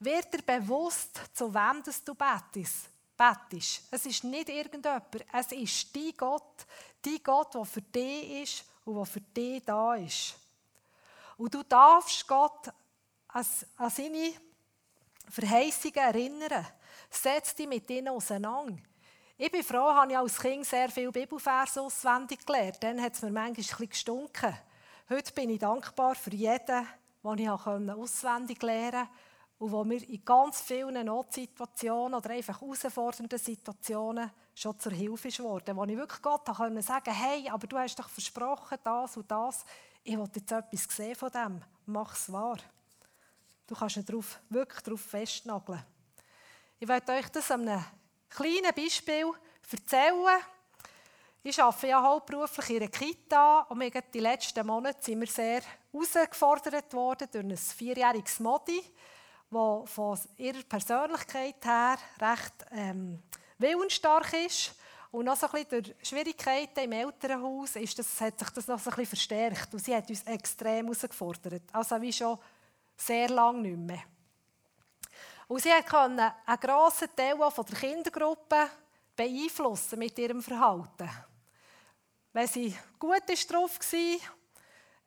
Wird 0.01 0.33
dir 0.33 0.40
bewusst, 0.42 1.20
zu 1.35 1.53
wem 1.53 1.83
du 1.83 2.14
betest. 2.14 2.88
betest. 3.14 3.83
Es 3.90 4.07
ist 4.07 4.25
nicht 4.25 4.49
irgendjemand, 4.49 5.05
es 5.31 5.53
ist 5.53 5.94
dein 5.94 6.16
Gott, 6.16 6.66
dein 7.03 7.22
Gott, 7.22 7.55
der 7.55 7.64
für 7.66 7.83
dich 7.83 8.42
ist 8.42 8.64
und 8.87 8.96
der 8.96 9.05
für 9.05 9.20
dich 9.20 9.62
da 9.62 9.94
ist. 9.96 10.37
Und 11.37 11.53
du 11.53 11.62
darfst 11.64 12.27
Gott 12.27 12.72
an, 13.29 13.44
seine 13.44 14.33
Verheißungen 15.29 15.96
erinnern. 15.96 16.66
Setz 17.11 17.55
dich 17.55 17.68
mit 17.68 17.90
ihnen 17.90 18.09
auseinander. 18.09 18.79
Ich 19.37 19.51
bin 19.51 19.62
froh, 19.62 19.92
habe 19.92 20.12
ich 20.12 20.16
als 20.16 20.38
Kind 20.38 20.64
sehr 20.64 20.88
viele 20.88 21.12
Bibelverse 21.12 21.83
auswendig 21.83 22.46
gelernt. 22.46 22.83
Dann 22.83 23.03
hat 23.03 23.12
es 23.12 23.20
mir 23.20 23.31
manchmal 23.31 23.49
ein 23.49 23.55
bisschen 23.55 23.90
gestunken. 23.90 24.57
Heute 25.09 25.33
bin 25.35 25.51
ich 25.51 25.61
dankbar 25.61 26.16
für 26.16 26.35
jeden, 26.35 26.87
den 27.23 27.38
ich 27.38 27.49
auswendig 27.49 28.61
lernen 28.61 29.07
konnte 29.07 29.09
und 29.61 29.71
wo 29.71 29.85
mir 29.85 30.03
in 30.03 30.25
ganz 30.25 30.61
vielen 30.61 31.07
Notsituationen 31.07 32.14
oder 32.14 32.31
einfach 32.31 32.61
herausfordernden 32.61 33.38
Situationen 33.38 34.33
schon 34.53 34.77
zur 34.81 34.90
Hilfe 34.90 35.29
ist 35.29 35.38
worden. 35.38 35.77
Wo 35.77 35.85
ich 35.85 35.97
wirklich 35.97 36.21
Gott 36.21 36.47
konnte 36.47 36.83
sagen, 36.83 37.14
hey, 37.14 37.49
aber 37.49 37.69
du 37.69 37.79
hast 37.79 37.97
doch 37.97 38.09
versprochen, 38.09 38.79
das 38.83 39.16
und 39.16 39.31
das 39.31 39.64
ich 40.03 40.16
will 40.16 40.29
jetzt 40.35 40.51
etwas 40.51 40.87
sehen 40.88 41.14
von 41.14 41.31
dem, 41.31 41.62
mach 41.87 42.14
es 42.14 42.33
wahr. 42.33 42.59
Du 43.69 43.77
kannst 43.77 43.97
ihn 43.97 44.05
drauf, 44.05 44.40
wirklich 44.49 44.81
darauf 44.81 45.01
festnageln. 45.01 45.85
Ich 46.81 46.88
werde 46.88 47.12
euch 47.12 47.29
das 47.29 47.51
an 47.53 47.69
einem 47.69 47.85
kleinen 48.29 48.75
Beispiel 48.75 49.31
erzählen. 49.71 50.40
Ich 51.49 51.63
arbeite 51.63 51.87
ja 51.87 52.03
hauptberuflich 52.03 52.71
in 52.71 52.77
einer 52.79 52.91
Kita 52.91 53.61
und 53.69 53.79
wir 53.79 53.93
die 53.93 54.19
letzten 54.19 54.67
Monate 54.67 54.99
sind 55.01 55.21
wir 55.21 55.29
sehr 55.29 55.63
herausgefordert 55.93 56.93
worden 56.93 57.29
durch 57.31 57.45
ein 57.45 57.57
vierjähriges 57.57 58.41
Modi, 58.41 58.83
das 59.49 59.89
von 59.93 60.19
ihrer 60.39 60.65
Persönlichkeit 60.65 61.65
her 61.65 61.99
recht 62.21 62.67
ähm, 62.73 63.23
willensstark 63.59 64.33
ist 64.45 64.75
und 65.13 65.27
noch 65.27 65.37
so 65.37 65.47
ein 65.47 65.53
bisschen 65.53 65.85
durch 65.85 65.95
Schwierigkeiten 66.03 66.81
im 66.81 66.91
Elternhaus 66.91 67.77
ist 67.77 67.97
das, 67.97 68.21
hat 68.21 68.41
sich 68.41 68.51
das 68.51 68.67
noch 68.67 68.81
so 68.81 68.91
ein 68.91 68.97
bisschen 68.97 69.11
verstärkt. 69.11 69.73
Und 69.73 69.85
sie 69.85 69.95
hat 69.95 70.11
uns 70.11 70.25
extrem 70.25 70.87
herausgefordert. 70.87 71.63
Also 71.73 72.03
wie 72.03 72.13
schon 72.13 72.41
sehr 72.97 73.29
lange 73.29 73.61
nicht 73.61 73.79
mehr. 73.79 74.03
Und 75.47 75.63
sie 75.63 75.71
konnte 75.89 76.33
einen 76.45 76.61
grossen 76.61 77.07
Teil 77.15 77.37
der 77.39 77.79
Kindergruppe 77.79 78.69
beeinflussen 79.15 80.01
mit 80.01 80.19
ihrem 80.19 80.43
Verhalten. 80.43 81.09
Wenn 82.37 82.49
sie 82.49 82.77
gut 82.99 83.22
drauf 83.49 83.79
war, 83.81 84.18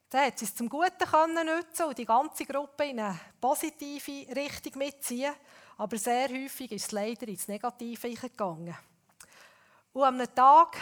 dann 0.10 0.26
hat 0.26 0.40
sie 0.40 0.46
es 0.46 0.56
zum 0.56 0.68
Guten 0.68 1.46
nutzen 1.46 1.86
und 1.86 1.96
die 1.96 2.04
ganze 2.04 2.44
Gruppe 2.44 2.86
in 2.86 3.00
eine 3.00 3.20
positive 3.40 4.36
Richtung 4.36 4.80
mitziehen. 4.80 5.36
Aber 5.78 5.96
sehr 6.00 6.28
häufig 6.28 6.72
ist 6.72 6.86
es 6.88 6.92
leider 6.92 7.28
ins 7.28 7.48
Negative 7.48 8.16
gegangen. 8.16 8.76
Und 9.94 10.04
am 10.06 10.34
Tag, 10.34 10.76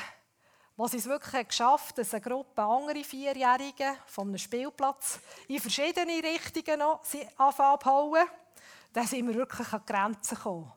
was 0.77 0.93
es 0.93 1.05
wirklich 1.07 1.49
geschafft 1.49 1.89
hat, 1.89 1.97
dass 1.97 2.13
eine 2.13 2.21
Gruppe 2.21 2.61
andere 2.61 3.03
Vierjährige 3.03 3.97
von 4.05 4.29
einem 4.29 4.37
Spielplatz 4.37 5.19
in 5.49 5.59
verschiedene 5.59 6.23
Richtungen 6.23 6.79
noch 6.79 7.01
abhauen, 7.35 8.25
dann 8.93 9.05
sind 9.05 9.27
wir 9.27 9.35
wirklich 9.35 9.73
an 9.73 9.81
die 9.85 9.91
Grenzen 9.91 10.35
gekommen. 10.35 10.71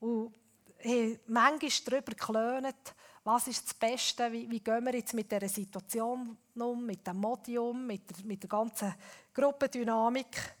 Und 0.00 0.34
haben 0.82 1.20
manchmal 1.26 1.70
darüber 1.84 2.12
geklönt, 2.12 2.94
was 3.24 3.48
ist 3.48 3.64
das 3.64 3.74
Beste, 3.74 4.30
wie, 4.30 4.50
wie 4.50 4.60
gehen 4.60 4.84
wir 4.84 4.94
jetzt 4.94 5.14
mit 5.14 5.32
dieser 5.32 5.48
Situation 5.48 6.36
um, 6.54 6.86
mit 6.86 7.06
dem 7.06 7.16
Modium, 7.16 7.86
mit 7.86 8.10
der, 8.10 8.24
mit 8.24 8.42
der 8.42 8.50
ganzen 8.50 8.94
Gruppendynamik. 9.32 10.54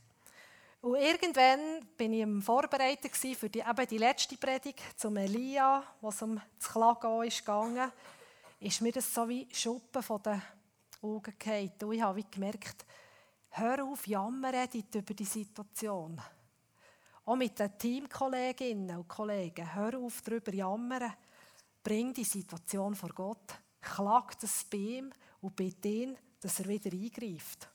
Und 0.80 0.96
irgendwann 0.96 1.86
bin 1.96 2.14
ich 2.14 2.20
im 2.20 2.42
Vorbereitet 2.42 3.16
für 3.16 3.48
die, 3.48 3.60
eben 3.60 3.86
die 3.88 3.98
letzte 3.98 4.36
Predigt 4.36 4.82
zum 4.96 5.16
Elia, 5.16 5.82
was 6.00 6.22
um 6.22 6.40
das 6.58 6.72
Klagen 6.72 7.20
ging 7.20 7.90
ist 8.60 8.80
mir 8.80 8.92
das 8.92 9.12
so 9.12 9.28
wie 9.28 9.46
Schuppen 9.52 10.02
von 10.02 10.22
den 10.22 10.40
Augen 11.02 11.34
gefallen. 11.38 11.72
Und 11.82 11.92
ich 11.92 12.02
habe 12.02 12.24
gemerkt, 12.30 12.86
hör 13.50 13.84
auf, 13.84 14.06
jammern 14.06 14.68
über 14.72 15.14
die 15.14 15.24
Situation. 15.24 16.18
Auch 17.26 17.36
mit 17.36 17.58
den 17.58 17.76
Teamkolleginnen 17.76 18.96
und 18.96 19.08
Kollegen, 19.08 19.74
hör 19.74 19.98
auf, 19.98 20.22
darüber 20.22 20.52
jammern. 20.52 21.12
Bring 21.84 22.12
die 22.12 22.24
Situation 22.24 22.96
vor 22.96 23.10
Gott, 23.10 23.54
klag 23.80 24.34
das 24.40 24.64
bei 24.64 24.78
ihm 24.78 25.12
und 25.40 25.54
bitte 25.54 25.88
ihn, 25.88 26.16
dass 26.40 26.58
er 26.58 26.66
wieder 26.66 26.90
eingreift. 26.90 27.68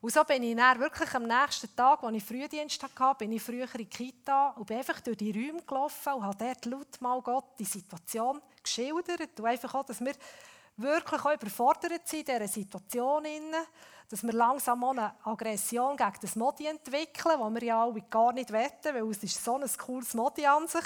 Und 0.00 0.12
so 0.12 0.24
bin 0.24 0.42
ich 0.42 0.56
dann 0.56 0.78
wirklich 0.80 1.14
am 1.14 1.24
nächsten 1.24 1.74
Tag, 1.74 2.02
als 2.02 2.16
ich 2.16 2.24
Frühdienst 2.24 2.82
hatte, 2.82 3.18
bin 3.18 3.32
ich 3.32 3.42
früher 3.42 3.68
in 3.74 3.78
die 3.78 3.86
Kita 3.86 4.50
und 4.50 4.66
bin 4.66 4.78
einfach 4.78 5.00
durch 5.00 5.16
die 5.18 5.32
Räume 5.32 5.62
gelaufen 5.62 6.12
und 6.14 6.22
habe 6.22 6.36
dort 6.38 6.64
laut 6.66 7.00
mal 7.00 7.20
Gott 7.20 7.58
die 7.58 7.64
Situation 7.64 8.40
geschildert. 8.62 9.38
Und 9.38 9.46
einfach 9.46 9.74
auch, 9.74 9.84
dass 9.84 10.00
wir 10.00 10.14
wirklich 10.76 11.24
auch 11.24 11.34
überfordert 11.34 12.06
sind 12.06 12.28
in 12.28 12.34
dieser 12.34 12.48
Situation. 12.48 13.24
Dass 14.08 14.22
wir 14.22 14.32
langsam 14.32 14.84
eine 14.84 15.14
Aggression 15.24 15.96
gegen 15.96 16.12
das 16.20 16.36
Modi 16.36 16.66
entwickeln, 16.66 17.40
was 17.40 17.54
wir 17.54 17.62
ja 17.64 17.82
alle 17.82 18.02
gar 18.02 18.32
nicht 18.32 18.52
wetten, 18.52 18.94
weil 18.94 19.10
es 19.10 19.22
ist 19.22 19.44
so 19.44 19.56
ein 19.56 19.68
cooles 19.78 20.14
Modi 20.14 20.46
an 20.46 20.68
sich. 20.68 20.84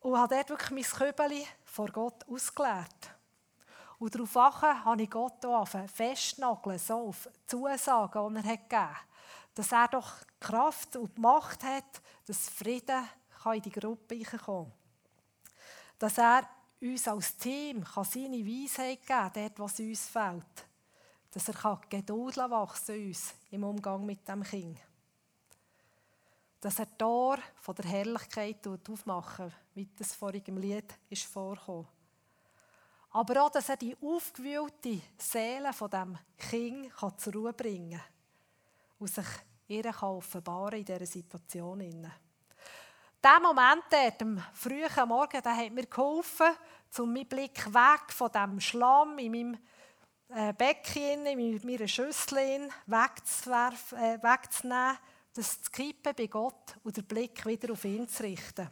Und 0.00 0.16
habe 0.16 0.34
dort 0.34 0.50
wirklich 0.50 0.70
mein 0.70 1.12
Kübeli 1.12 1.46
vor 1.64 1.88
Gott 1.88 2.26
ausgeleert. 2.28 3.10
Und 3.98 4.14
daraufhin 4.14 4.84
habe 4.84 5.02
ich 5.02 5.10
Gott 5.10 5.44
auch 5.44 5.68
festnageln, 5.68 6.78
so 6.78 7.08
auf 7.08 7.28
Zusagen, 7.46 8.34
die 8.34 8.48
er 8.48 8.56
gegeben 8.56 8.80
hat. 8.80 8.96
Dass 9.54 9.72
er 9.72 9.88
doch 9.88 10.12
Kraft 10.38 10.96
und 10.96 11.18
Macht 11.18 11.62
hat, 11.64 12.00
dass 12.24 12.48
Frieden 12.48 13.06
in 13.44 13.62
die 13.62 13.70
Gruppe 13.70 14.22
kommen 14.22 14.38
kann. 14.38 14.72
Dass 15.98 16.16
er 16.16 16.48
uns 16.80 17.06
als 17.06 17.36
Team 17.36 17.84
kann 17.84 18.04
seine 18.04 18.38
Weisheit 18.38 19.00
geben 19.00 19.06
kann, 19.06 19.32
dort, 19.34 19.58
was 19.58 19.80
uns 19.80 20.08
fehlt. 20.08 20.66
Dass 21.30 21.48
er 21.48 21.54
kann 21.54 21.80
Geduld 21.90 22.38
wachsen 22.38 23.06
uns 23.06 23.34
im 23.50 23.64
Umgang 23.64 24.06
mit 24.06 24.26
dem 24.26 24.42
Kind. 24.42 24.78
Dass 26.60 26.78
er 26.78 26.98
Tor 26.98 27.38
von 27.56 27.74
der 27.74 27.86
Herrlichkeit 27.86 28.66
aufmachen 28.66 29.52
wie 29.74 29.88
das 29.96 30.14
vorhin 30.14 30.56
Lied 30.56 30.94
ist 31.08 31.24
vorgekommen. 31.24 31.88
Aber 33.12 33.42
auch, 33.42 33.50
dass 33.50 33.68
er 33.68 33.76
die 33.76 33.96
aufgewühlte 34.00 35.00
Seele 35.18 35.72
von 35.72 35.90
dem 35.90 36.16
Kind 36.38 36.94
kann 36.94 37.18
zur 37.18 37.32
Ruhe 37.32 37.52
bringen 37.52 37.98
kann 37.98 38.08
und 38.98 39.08
sich 39.08 39.26
ihr 39.68 39.92
offenbaren 40.02 40.78
in 40.78 40.84
dieser 40.84 41.06
Situation. 41.06 41.80
Dieser 43.22 43.40
Moment 43.40 43.82
dort, 43.90 44.22
am 44.22 44.42
frühen 44.54 45.08
Morgen, 45.08 45.42
der 45.42 45.56
hat 45.56 45.72
mir 45.72 45.86
geholfen, 45.86 46.56
um 46.98 47.12
meinen 47.12 47.28
Blick 47.28 47.66
weg 47.72 48.12
von 48.12 48.30
dem 48.30 48.60
Schlamm 48.60 49.18
in 49.18 49.32
meinem 49.32 49.58
äh, 50.28 50.52
Becken, 50.52 51.26
in 51.26 51.60
meiner 51.64 51.88
Schüssel 51.88 52.38
äh, 52.38 52.68
wegzunehmen, 52.86 53.78
das 55.34 55.62
zu 55.62 55.70
kippen 55.70 56.14
bei 56.16 56.26
Gott 56.26 56.76
und 56.82 56.96
den 56.96 57.04
Blick 57.04 57.44
wieder 57.46 57.72
auf 57.72 57.84
ihn 57.84 58.08
zu 58.08 58.22
richten 58.22 58.68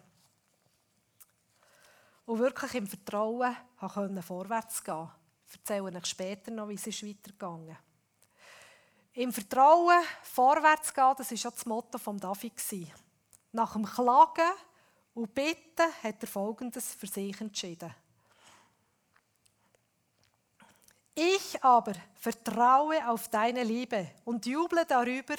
und 2.28 2.40
wirklich 2.40 2.74
im 2.74 2.86
Vertrauen 2.86 3.56
konnte 3.78 4.22
vorwärts 4.22 4.84
gehen. 4.84 5.08
Ich 5.48 5.54
erzähle 5.54 5.96
euch 5.96 6.06
später 6.06 6.50
noch, 6.50 6.68
wie 6.68 6.74
es 6.74 6.86
ist 6.86 7.02
weitergegangen 7.02 7.78
Im 9.14 9.32
Vertrauen 9.32 10.02
vorwärts 10.22 10.92
gehen, 10.92 11.14
das 11.16 11.30
war 11.30 11.38
ja 11.38 11.50
das 11.50 11.64
Motto 11.64 11.96
von 11.96 12.18
David. 12.18 12.52
Nach 13.52 13.72
dem 13.72 13.86
Klagen 13.86 14.52
und 15.14 15.34
Bitten 15.34 15.90
hat 16.02 16.22
er 16.22 16.28
Folgendes 16.28 16.94
für 16.94 17.06
sich 17.06 17.40
entschieden. 17.40 17.94
Ich 21.14 21.64
aber 21.64 21.94
vertraue 22.14 23.08
auf 23.08 23.28
deine 23.28 23.64
Liebe 23.64 24.10
und 24.26 24.44
juble 24.44 24.84
darüber, 24.84 25.34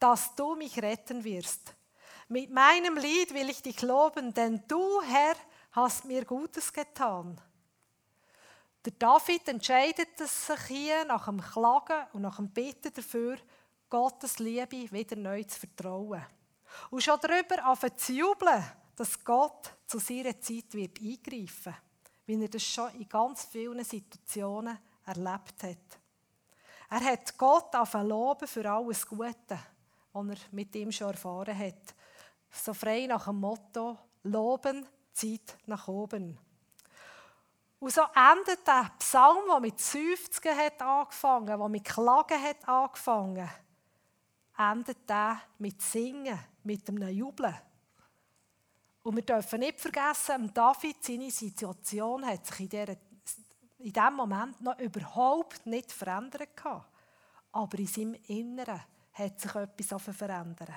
dass 0.00 0.34
du 0.34 0.56
mich 0.56 0.82
retten 0.82 1.22
wirst. 1.22 1.74
Mit 2.28 2.50
meinem 2.50 2.96
Lied 2.96 3.32
will 3.32 3.50
ich 3.50 3.62
dich 3.62 3.80
loben, 3.82 4.34
denn 4.34 4.62
du, 4.66 5.02
Herr, 5.02 5.36
hast 5.72 6.04
mir 6.04 6.24
Gutes 6.24 6.72
getan. 6.72 7.40
Der 8.84 8.92
David 8.98 9.46
entscheidet 9.48 10.18
sich 10.18 10.60
hier 10.66 11.04
nach 11.04 11.26
dem 11.26 11.40
Klagen 11.40 12.06
und 12.12 12.22
nach 12.22 12.36
dem 12.36 12.50
Beten 12.50 12.92
dafür, 12.92 13.36
Gottes 13.88 14.38
Liebe 14.38 14.90
wieder 14.90 15.16
neu 15.16 15.44
zu 15.44 15.60
vertrauen. 15.60 16.24
Und 16.90 17.02
schon 17.02 17.18
darüber 17.20 17.64
anfangen 17.64 17.98
zu 17.98 18.12
jubeln, 18.12 18.64
dass 18.96 19.22
Gott 19.22 19.74
zu 19.86 19.98
seiner 19.98 20.40
Zeit 20.40 20.72
wird 20.72 21.00
eingreifen 21.00 21.74
wie 22.30 22.42
er 22.42 22.48
das 22.48 22.62
schon 22.62 22.94
in 22.94 23.08
ganz 23.08 23.44
vielen 23.46 23.84
Situationen 23.84 24.78
erlebt 25.04 25.62
hat. 25.64 25.98
Er 26.88 27.00
hat 27.00 27.36
Gott 27.36 27.74
loben 28.04 28.46
für 28.46 28.70
alles 28.70 29.04
Gute, 29.06 29.58
was 30.12 30.28
er 30.28 30.36
mit 30.52 30.74
ihm 30.74 30.92
schon 30.92 31.10
erfahren 31.10 31.56
hat. 31.56 31.94
So 32.50 32.74
frei 32.74 33.06
nach 33.06 33.26
dem 33.26 33.40
Motto, 33.40 33.96
loben 34.24 34.86
Zeit 35.12 35.56
nach 35.66 35.88
oben. 35.88 36.38
Und 37.78 37.92
so 37.92 38.02
endet 38.14 38.66
der 38.66 38.90
Psalm, 38.98 39.44
der 39.50 39.60
mit 39.60 39.80
Seufzen 39.80 40.56
hat 40.56 40.82
angefangen, 40.82 41.46
der 41.46 41.68
mit 41.68 41.84
Klagen 41.84 42.42
hat 42.42 42.68
angefangen, 42.68 43.48
endet 44.58 45.08
der 45.08 45.40
mit 45.58 45.80
Singen, 45.80 46.38
mit 46.62 46.86
einem 46.88 47.08
Jubeln. 47.08 47.56
Und 49.02 49.16
wir 49.16 49.22
dürfen 49.22 49.60
nicht 49.60 49.80
vergessen, 49.80 50.52
David, 50.52 51.02
seine 51.02 51.30
Situation 51.30 52.26
hat 52.26 52.46
sich 52.46 52.70
in 52.70 52.98
diesem 53.78 54.14
Moment 54.14 54.60
noch 54.60 54.78
überhaupt 54.78 55.64
nicht 55.64 55.90
verändert. 55.90 56.50
Aber 57.52 57.78
in 57.78 57.86
seinem 57.86 58.14
Inneren 58.26 58.82
hat 59.20 59.40
sich 59.40 59.54
etwas 59.54 60.16
verändert. 60.16 60.70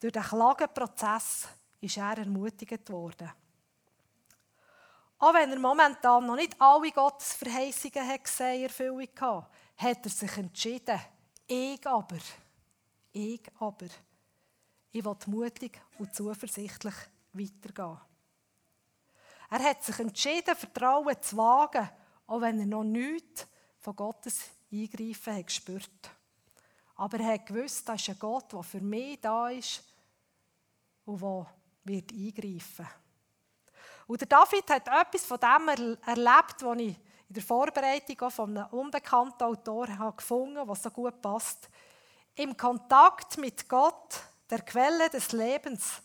Durch 0.00 0.12
den 0.12 0.22
Klagenprozess 0.22 1.48
ist 1.80 1.96
er 1.96 2.18
ermutigt 2.18 2.90
worden. 2.90 3.30
Auch 5.18 5.34
wenn 5.34 5.50
er 5.50 5.58
momentan 5.58 6.26
noch 6.26 6.36
nicht 6.36 6.60
alle 6.60 6.92
Gottes 6.92 7.32
Verheißungen 7.32 8.06
hat 8.06 8.22
gesehen, 8.22 8.62
Erfüllung 8.62 9.08
hatte, 9.20 9.48
hat 9.76 10.04
er 10.04 10.10
sich 10.10 10.36
entschieden, 10.36 11.00
ich 11.46 11.84
aber, 11.86 12.18
ich 13.12 13.42
aber, 13.58 13.88
ich 14.92 15.04
will 15.04 15.16
mutig 15.26 15.80
und 15.98 16.14
zuversichtlich 16.14 16.94
weitergehen. 17.32 18.00
Er 19.50 19.64
hat 19.64 19.82
sich 19.82 19.98
entschieden, 19.98 20.54
Vertrauen 20.54 21.20
zu 21.20 21.36
wagen, 21.36 21.88
auch 22.26 22.40
wenn 22.40 22.60
er 22.60 22.66
noch 22.66 22.84
nichts 22.84 23.46
von 23.78 23.96
Gottes 23.96 24.50
Eingreifen 24.70 25.36
hat 25.36 25.46
gespürt. 25.46 26.10
Aber 26.98 27.20
er 27.20 27.34
hat 27.34 27.46
gewusst, 27.46 27.88
dass 27.88 28.00
ist 28.00 28.08
ein 28.10 28.18
Gott, 28.18 28.52
der 28.52 28.62
für 28.62 28.80
mich 28.80 29.20
da 29.20 29.48
ist 29.48 29.82
und 31.04 31.22
der 31.22 31.46
wird 31.84 32.12
eingreifen. 32.12 32.86
Und 34.08 34.20
der 34.20 34.28
David 34.28 34.68
hat 34.68 34.88
etwas 34.88 35.24
von 35.24 35.38
dem 35.38 35.98
erlebt, 36.04 36.56
was 36.60 36.78
ich 36.78 36.96
in 37.28 37.34
der 37.34 37.42
Vorbereitung 37.42 38.30
von 38.30 38.56
einem 38.56 38.66
unbekannten 38.70 39.44
Autor 39.44 39.96
habe 39.96 40.16
gefunden 40.16 40.66
was 40.66 40.82
so 40.82 40.90
gut 40.90 41.22
passt. 41.22 41.68
Im 42.34 42.56
Kontakt 42.56 43.38
mit 43.38 43.68
Gott, 43.68 44.20
der 44.50 44.62
Quelle 44.62 45.08
des 45.08 45.30
Lebens, 45.32 46.02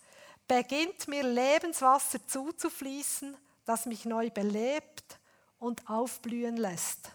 beginnt 0.47 1.07
mir 1.07 1.23
Lebenswasser 1.23 2.25
zuzufließen, 2.27 3.35
das 3.65 3.87
mich 3.87 4.05
neu 4.05 4.29
belebt 4.29 5.17
und 5.57 5.89
aufblühen 5.89 6.57
lässt. 6.57 7.09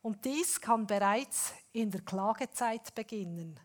Und 0.00 0.24
dies 0.24 0.60
kann 0.60 0.86
bereits 0.86 1.54
in 1.72 1.90
der 1.90 2.02
Klagezeit 2.02 2.94
beginnen. 2.94 3.58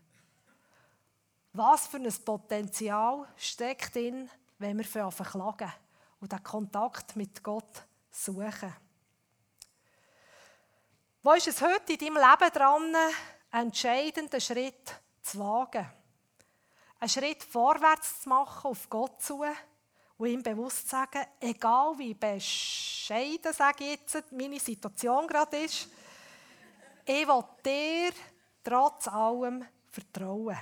Was 1.52 1.86
für 1.86 1.96
ein 1.96 2.24
Potenzial 2.24 3.26
steckt 3.36 3.96
in, 3.96 4.28
wenn 4.58 4.76
wir 4.76 4.84
für 4.84 5.24
klagen 5.24 5.72
und 6.20 6.32
den 6.32 6.42
Kontakt 6.42 7.16
mit 7.16 7.42
Gott 7.42 7.84
suchen. 8.10 8.74
Wo 11.22 11.32
ist 11.32 11.48
es 11.48 11.60
heute 11.60 11.94
in 11.94 11.98
deinem 11.98 12.16
Leben 12.16 12.52
dran, 12.52 12.94
einen 13.50 13.66
entscheidenden 13.68 14.40
Schritt 14.40 14.94
zu 15.22 15.38
wagen? 15.40 15.86
Einen 17.00 17.08
Schritt 17.08 17.42
vorwärts 17.42 18.22
zu 18.22 18.28
machen, 18.28 18.70
auf 18.70 18.88
Gott 18.88 19.20
zu 19.20 19.44
und 20.18 20.28
ihm 20.28 20.42
bewusst 20.42 20.88
sagen, 20.88 21.24
egal 21.40 21.98
wie 21.98 22.14
bescheiden, 22.14 23.52
sage 23.52 23.84
ich 23.84 23.90
jetzt, 23.90 24.32
meine 24.32 24.60
Situation 24.60 25.26
gerade 25.26 25.58
ist, 25.58 25.88
ich 27.06 27.26
will 27.26 27.44
dir 27.64 28.12
trotz 28.62 29.08
allem 29.08 29.64
vertrauen. 29.90 30.56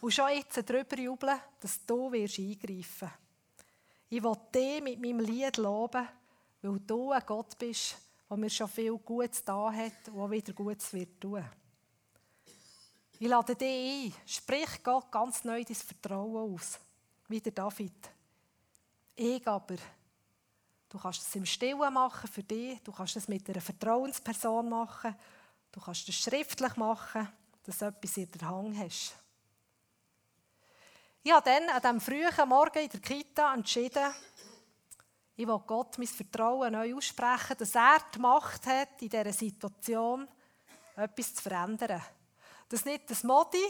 Und 0.00 0.12
schon 0.12 0.30
jetzt 0.30 0.56
darüber 0.68 0.98
jubeln, 0.98 1.38
dass 1.60 1.84
du 1.86 2.10
wirst 2.10 2.38
eingreifen 2.38 3.08
wirst. 3.08 3.12
Ich 4.08 4.22
will 4.22 4.36
dich 4.52 4.82
mit 4.82 5.00
meinem 5.00 5.20
Lied 5.20 5.56
loben, 5.58 6.08
weil 6.62 6.80
du 6.80 7.12
ein 7.12 7.22
Gott 7.24 7.56
bist, 7.56 7.96
der 8.28 8.36
mir 8.36 8.50
schon 8.50 8.68
viel 8.68 8.96
Gutes 8.98 9.44
da 9.44 9.72
hat 9.72 10.08
und 10.08 10.20
auch 10.20 10.30
wieder 10.30 10.52
Gutes 10.52 10.92
wird 10.92 11.20
tun. 11.20 11.44
Ich 13.18 13.28
lade 13.28 13.54
dich 13.54 14.12
ein, 14.14 14.14
sprich 14.26 14.82
Gott 14.82 15.12
ganz 15.12 15.44
neu 15.44 15.62
dein 15.62 15.76
Vertrauen 15.76 16.54
aus, 16.54 16.80
wie 17.28 17.40
der 17.40 17.52
David. 17.52 18.10
Ich 19.14 19.46
aber, 19.46 19.76
du 20.90 20.98
kannst 20.98 21.22
es 21.22 21.34
im 21.36 21.46
Stillen 21.46 21.94
machen 21.94 22.28
für 22.28 22.42
dich, 22.42 22.82
du 22.82 22.92
kannst 22.92 23.16
es 23.16 23.28
mit 23.28 23.48
einer 23.48 23.60
Vertrauensperson 23.60 24.68
machen, 24.68 25.16
du 25.72 25.80
kannst 25.80 26.08
es 26.08 26.16
schriftlich 26.16 26.76
machen, 26.76 27.28
dass 27.62 27.78
du 27.78 27.86
etwas 27.86 28.16
in 28.16 28.30
der 28.30 28.48
Hand 28.48 28.76
hast. 28.78 29.14
Ich 31.22 31.32
habe 31.32 31.48
dann 31.48 31.68
an 31.68 31.80
diesem 31.80 32.00
frühen 32.00 32.48
Morgen 32.48 32.78
in 32.78 32.88
der 32.88 33.00
Kita 33.00 33.54
entschieden, 33.54 34.12
ich 35.36 35.46
will 35.46 35.60
Gott 35.66 35.96
mein 35.96 36.06
Vertrauen 36.06 36.72
neu 36.72 36.96
aussprechen, 36.96 37.56
dass 37.58 37.74
er 37.74 37.98
die 38.14 38.18
Macht 38.18 38.66
hat, 38.66 39.00
in 39.00 39.08
dieser 39.08 39.32
Situation 39.32 40.28
etwas 40.96 41.34
zu 41.34 41.42
verändern. 41.42 42.02
Dass 42.68 42.84
nicht 42.84 43.08
das 43.08 43.24
Modi 43.24 43.64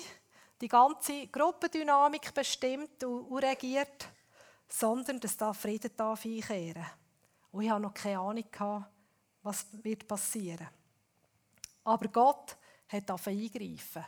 die 0.60 0.66
ganze 0.66 1.28
Gruppendynamik 1.28 2.34
bestimmt 2.34 3.04
und 3.04 3.38
regiert, 3.38 4.08
sondern 4.68 5.20
dass 5.20 5.36
da 5.36 5.52
Frieden 5.52 5.96
darf 5.96 6.24
einkehren 6.24 6.86
Und 7.52 7.62
ich 7.62 7.70
habe 7.70 7.80
noch 7.80 7.94
keine 7.94 8.20
Ahnung, 8.20 8.86
was 9.42 9.66
wird 9.82 10.06
passieren. 10.06 10.68
Aber 11.84 12.08
Gott 12.08 12.56
hat 12.88 13.10
eingreifen. 13.10 14.04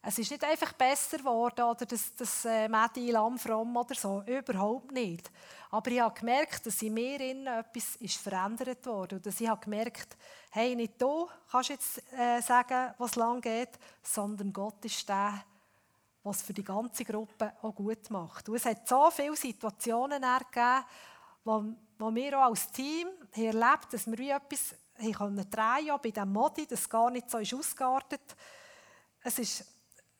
Es 0.00 0.16
ist 0.16 0.30
nicht 0.30 0.44
einfach 0.44 0.72
besser 0.74 1.18
geworden 1.18 1.64
oder 1.64 1.84
das, 1.84 2.14
das 2.14 2.44
äh, 2.44 2.68
Mädi 2.68 3.10
Lamfromm 3.10 3.76
oder 3.76 3.94
so, 3.96 4.22
überhaupt 4.26 4.92
nicht. 4.92 5.30
Aber 5.70 5.90
ich 5.90 6.00
habe 6.00 6.18
gemerkt, 6.18 6.64
dass 6.64 6.80
in 6.82 6.94
mir 6.94 7.20
etwas 7.20 7.96
ist 7.96 8.16
verändert 8.18 8.86
wurde 8.86 9.16
und 9.16 9.26
dass 9.26 9.40
ich 9.40 9.48
habe 9.48 9.60
gemerkt, 9.60 10.16
hey, 10.50 10.76
nicht 10.76 11.02
du 11.02 11.28
kannst 11.50 11.70
jetzt 11.70 12.12
äh, 12.12 12.40
sagen, 12.40 12.94
was 12.96 13.16
lang 13.16 13.40
geht, 13.40 13.70
sondern 14.00 14.52
Gott 14.52 14.84
ist 14.84 15.08
der, 15.08 15.44
was 16.22 16.42
für 16.42 16.52
die 16.52 16.64
ganze 16.64 17.04
Gruppe 17.04 17.54
auch 17.60 17.74
gut 17.74 18.08
macht. 18.10 18.48
Und 18.48 18.54
es 18.54 18.66
hat 18.66 18.86
so 18.86 19.10
viele 19.10 19.36
Situationen 19.36 20.22
gegeben, 20.22 21.76
wo 21.98 22.14
wir 22.14 22.38
auch 22.38 22.50
als 22.50 22.70
Team 22.70 23.08
erlebt 23.32 23.62
haben, 23.62 23.90
dass 23.90 24.06
wir 24.06 24.18
wie 24.18 24.30
etwas 24.30 24.74
drehen 24.98 25.14
konnten, 25.14 26.02
bei 26.02 26.10
diesem 26.10 26.32
Modi, 26.32 26.66
das 26.66 26.88
gar 26.88 27.10
nicht 27.10 27.30
so 27.30 27.38
ist 27.38 27.54
ausgeartet. 27.54 28.36
Es 29.22 29.38
ist 29.38 29.64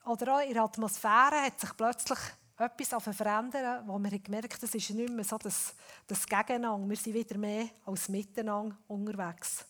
oder 0.04 0.36
auch 0.36 0.40
in 0.40 0.54
der 0.54 0.62
Atmosphäre 0.62 1.42
hat 1.42 1.60
sich 1.60 1.76
plötzlich 1.76 2.18
etwas 2.56 3.16
verändern, 3.16 3.86
wo 3.86 3.98
wir 3.98 4.18
gemerkt 4.18 4.54
haben, 4.54 4.64
es 4.64 4.74
ist 4.74 4.90
nicht 4.90 5.12
mehr 5.12 5.24
so 5.24 5.38
das, 5.38 5.74
das 6.06 6.26
Gegeneinander. 6.26 6.88
Wir 6.88 6.96
sind 6.96 7.14
wieder 7.14 7.36
mehr 7.36 7.68
als 7.84 8.08
Miteinander 8.08 8.76
unterwegs. 8.88 9.64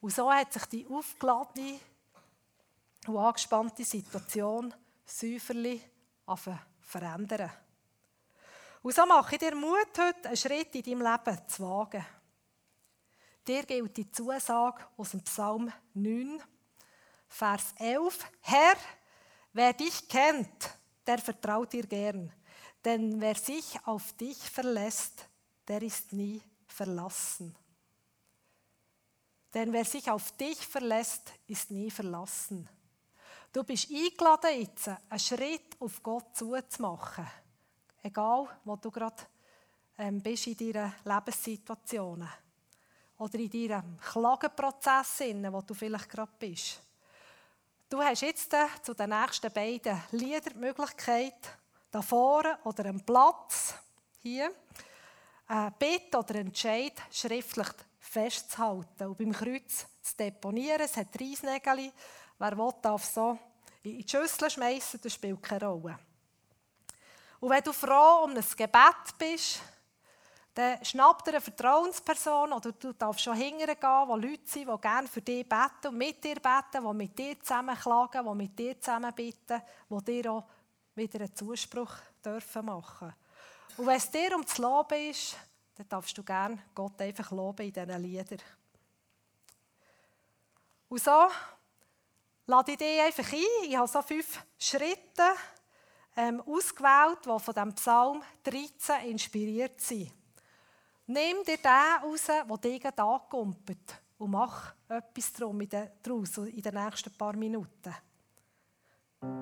Und 0.00 0.12
so 0.12 0.32
hat 0.32 0.52
sich 0.52 0.64
die 0.66 0.86
aufgeladene 0.86 1.78
und 3.06 3.16
angespannte 3.16 3.84
Situation 3.84 4.72
säuferlich 5.04 5.82
verändern. 6.80 7.50
Und 8.82 8.94
so 8.94 9.06
mache 9.06 9.34
ich 9.34 9.38
dir 9.38 9.54
Mut, 9.54 9.96
heute 9.96 10.28
einen 10.28 10.36
Schritt 10.36 10.74
in 10.74 10.82
deinem 10.82 11.02
Leben 11.02 11.48
zu 11.48 11.62
wagen. 11.62 12.04
Dir 13.46 13.64
gilt 13.64 13.96
die 13.96 14.10
Zusage 14.10 14.84
aus 14.96 15.12
dem 15.12 15.22
Psalm 15.22 15.72
9, 15.94 16.42
Vers 17.28 17.74
11. 17.78 18.18
Herr, 18.40 18.76
Wer 19.52 19.74
dich 19.74 20.08
kennt, 20.08 20.70
der 21.06 21.18
vertraut 21.18 21.72
dir 21.72 21.86
gern. 21.86 22.32
Denn 22.84 23.20
wer 23.20 23.34
sich 23.34 23.78
auf 23.84 24.12
dich 24.14 24.38
verlässt, 24.38 25.28
der 25.68 25.82
ist 25.82 26.12
nie 26.12 26.40
verlassen. 26.66 27.54
Denn 29.52 29.72
wer 29.72 29.84
sich 29.84 30.10
auf 30.10 30.32
dich 30.32 30.66
verlässt, 30.66 31.30
ist 31.46 31.70
nie 31.70 31.90
verlassen. 31.90 32.68
Du 33.52 33.62
bist 33.62 33.90
eingeladen, 33.90 34.58
jetzt 34.58 34.88
einen 34.88 35.20
Schritt 35.20 35.78
auf 35.78 36.02
Gott 36.02 36.34
zuzumachen. 36.34 37.26
Egal, 38.02 38.48
wo 38.64 38.76
du 38.76 38.90
gerade 38.90 39.22
ähm, 39.98 40.20
bist 40.20 40.46
in 40.48 40.56
deiner 40.56 40.94
Lebenssituation. 41.04 42.28
Oder 43.18 43.38
in 43.38 43.50
deinem 43.50 43.98
Klageprozess, 44.00 45.20
wo 45.20 45.60
du 45.62 45.74
vielleicht 45.74 46.08
gerade 46.08 46.32
bist. 46.38 46.80
Du 47.88 48.02
hast 48.02 48.22
jetzt 48.22 48.52
äh, 48.54 48.66
zu 48.82 48.94
den 48.94 49.10
nächsten 49.10 49.52
beiden 49.52 50.02
Liedern 50.12 50.54
die 50.54 50.58
Möglichkeit, 50.58 51.58
da 51.90 52.02
vorne 52.02 52.58
oder 52.64 52.86
am 52.86 53.00
Platz 53.00 53.74
hier 54.20 54.50
ein 55.46 55.74
Bitte 55.78 56.18
oder 56.18 56.36
Entscheid 56.36 56.94
schriftlich 57.10 57.68
festzuhalten 58.00 59.06
und 59.06 59.18
beim 59.18 59.32
Kreuz 59.32 59.86
zu 60.00 60.16
deponieren. 60.16 60.80
Es 60.80 60.96
hat 60.96 61.20
Reisnägel. 61.20 61.92
Wer 62.38 62.58
will, 62.58 62.72
darf 62.80 63.04
so 63.04 63.38
in 63.82 63.98
die 63.98 64.08
Schüssel 64.08 64.50
schmeißen, 64.50 65.00
das 65.02 65.14
spielt 65.14 65.42
keine 65.42 65.66
Rolle. 65.66 65.98
Und 67.42 67.50
wenn 67.50 67.64
du 67.64 67.72
froh 67.72 68.22
um 68.22 68.36
ein 68.36 68.44
Gebet 68.56 69.18
bist, 69.18 69.58
dann 70.54 70.84
schnappt 70.84 71.26
dir 71.26 71.32
eine 71.32 71.40
Vertrauensperson 71.40 72.52
oder 72.52 72.70
du 72.70 72.92
darfst 72.92 73.24
schon 73.24 73.34
hingehen 73.34 73.76
wo 73.80 74.14
Leute 74.14 74.46
sind, 74.46 74.68
die 74.68 74.80
gerne 74.80 75.08
für 75.08 75.22
dich 75.22 75.48
beten 75.48 75.88
und 75.88 75.98
mit 75.98 76.22
dir 76.22 76.36
beten, 76.36 76.86
die 76.88 76.94
mit 76.94 77.18
dir 77.18 77.40
zusammen 77.40 77.76
klagen, 77.76 78.24
die 78.24 78.34
mit 78.36 78.56
dir 78.56 78.80
zusammen 78.80 79.12
bitten, 79.12 79.60
die 79.90 80.04
dir 80.04 80.32
auch 80.32 80.44
wieder 80.94 81.18
einen 81.18 81.34
Zuspruch 81.34 81.92
dürfen 82.24 82.64
machen 82.64 83.12
Und 83.76 83.86
wenn 83.86 83.96
es 83.96 84.08
dir 84.08 84.36
um 84.36 84.42
das 84.42 84.58
Loben 84.58 85.10
ist, 85.10 85.36
dann 85.74 85.88
darfst 85.88 86.16
du 86.16 86.22
gerne 86.22 86.62
Gott 86.72 87.00
einfach 87.02 87.32
loben 87.32 87.66
in 87.66 87.72
diesen 87.72 88.02
Liedern. 88.02 88.42
Und 90.88 91.02
so 91.02 91.26
lade 92.46 92.70
ich 92.70 92.78
dich 92.78 93.00
einfach 93.00 93.32
ein. 93.32 93.64
Ich 93.64 93.76
habe 93.76 93.88
so 93.88 94.00
fünf 94.00 94.38
Schritte 94.56 95.34
ähm, 96.16 96.40
ausgewählt, 96.42 97.18
die 97.24 97.38
von 97.38 97.54
dem 97.54 97.74
Psalm 97.74 98.22
13 98.44 99.10
inspiriert 99.10 99.80
sind. 99.80 100.12
Nimm 101.06 101.42
dir 101.46 101.58
den 101.58 102.02
raus, 102.02 102.26
der 102.26 102.56
dich 102.58 102.84
ankumpelt 102.98 104.02
und 104.18 104.30
mach 104.30 104.74
etwas 104.88 105.32
daraus 105.32 106.38
in 106.38 106.62
den 106.62 106.74
nächsten 106.74 107.12
paar 107.12 107.36
Minuten. 107.36 107.94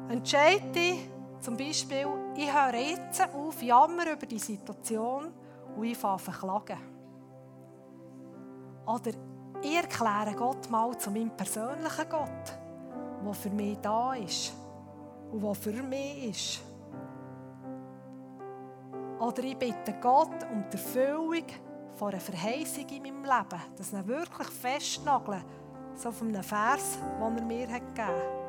Entscheide 0.09 0.71
dich 0.73 1.09
zum 1.41 1.57
Beispiel, 1.57 2.07
ich 2.37 2.53
höre 2.53 2.75
jetzt 2.75 3.23
auf, 3.35 3.63
jammer 3.63 4.13
über 4.13 4.27
die 4.27 4.39
Situation 4.39 5.33
und 5.77 5.85
ich 5.85 5.97
fange 5.97 6.21
an 6.27 6.33
klagen. 6.35 6.79
Oder 8.87 9.13
ich 9.63 9.75
erkläre 9.75 10.35
Gott 10.35 10.71
mal 10.71 10.97
zu 10.99 11.11
meinem 11.11 11.37
persönlichen 11.37 12.09
Gott, 12.09 12.59
der 13.25 13.35
für 13.35 13.51
mich 13.51 13.79
da 13.79 14.15
ist 14.15 14.55
und 15.33 15.43
der 15.43 15.55
für 15.55 15.83
mich 15.83 16.29
ist. 16.31 16.62
Oder 19.19 19.45
ich 19.45 19.57
bitte 19.57 19.95
Gott 20.01 20.47
um 20.51 20.64
die 20.71 20.77
Erfüllung 20.77 21.45
von 21.95 22.09
einer 22.09 22.21
Verheißung 22.21 22.88
in 22.88 23.03
meinem 23.03 23.25
Leben, 23.25 23.62
dass 23.77 23.93
ich 23.93 24.07
wirklich 24.07 24.49
festnageln, 24.49 25.45
so 25.95 26.11
von 26.11 26.29
einem 26.29 26.43
Vers, 26.43 26.99
den 27.19 27.37
er 27.37 27.45
mir 27.45 27.69
hat 27.69 27.87
gegeben 27.95 28.09
hat. 28.09 28.40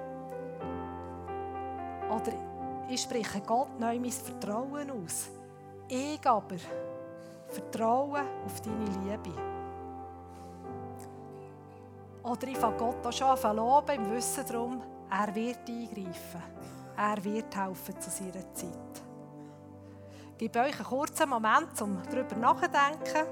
Oder 2.10 2.34
ich 2.88 3.02
spreche 3.02 3.41
Gott 3.41 3.80
neu 3.80 4.00
mein 4.00 4.12
Vertrauen 4.12 4.91
aus. 4.91 5.30
Ich 5.88 6.26
aber 6.26 6.56
vertraue 7.48 8.22
auf 8.46 8.62
deine 8.62 8.86
Liebe. 8.86 9.32
Oder 12.23 12.48
ich 12.48 12.58
fange 12.58 12.77
Gott 12.77 13.06
auch 13.06 13.12
schon 13.12 13.27
an 13.27 13.56
loben 13.56 13.96
im 13.96 14.12
Wissen 14.12 14.46
darum, 14.48 14.82
er 15.12 15.36
wird 15.36 15.70
eingreifen. 15.70 16.42
Er 16.98 17.24
wird 17.24 17.56
helfen 17.56 18.02
zu 18.02 18.10
seiner 18.10 18.54
Zeit 18.54 18.92
gebe 20.42 20.60
euch 20.60 20.76
einen 20.76 20.86
kurzen 20.86 21.30
Moment, 21.30 21.80
um 21.84 22.02
darüber 22.10 22.36
nachzudenken 22.36 23.28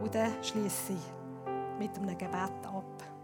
und 0.00 0.14
dann 0.14 0.32
schließe 0.44 0.92
ich 0.92 1.76
mit 1.76 1.96
einem 1.98 2.16
Gebet 2.16 2.32
ab. 2.32 3.15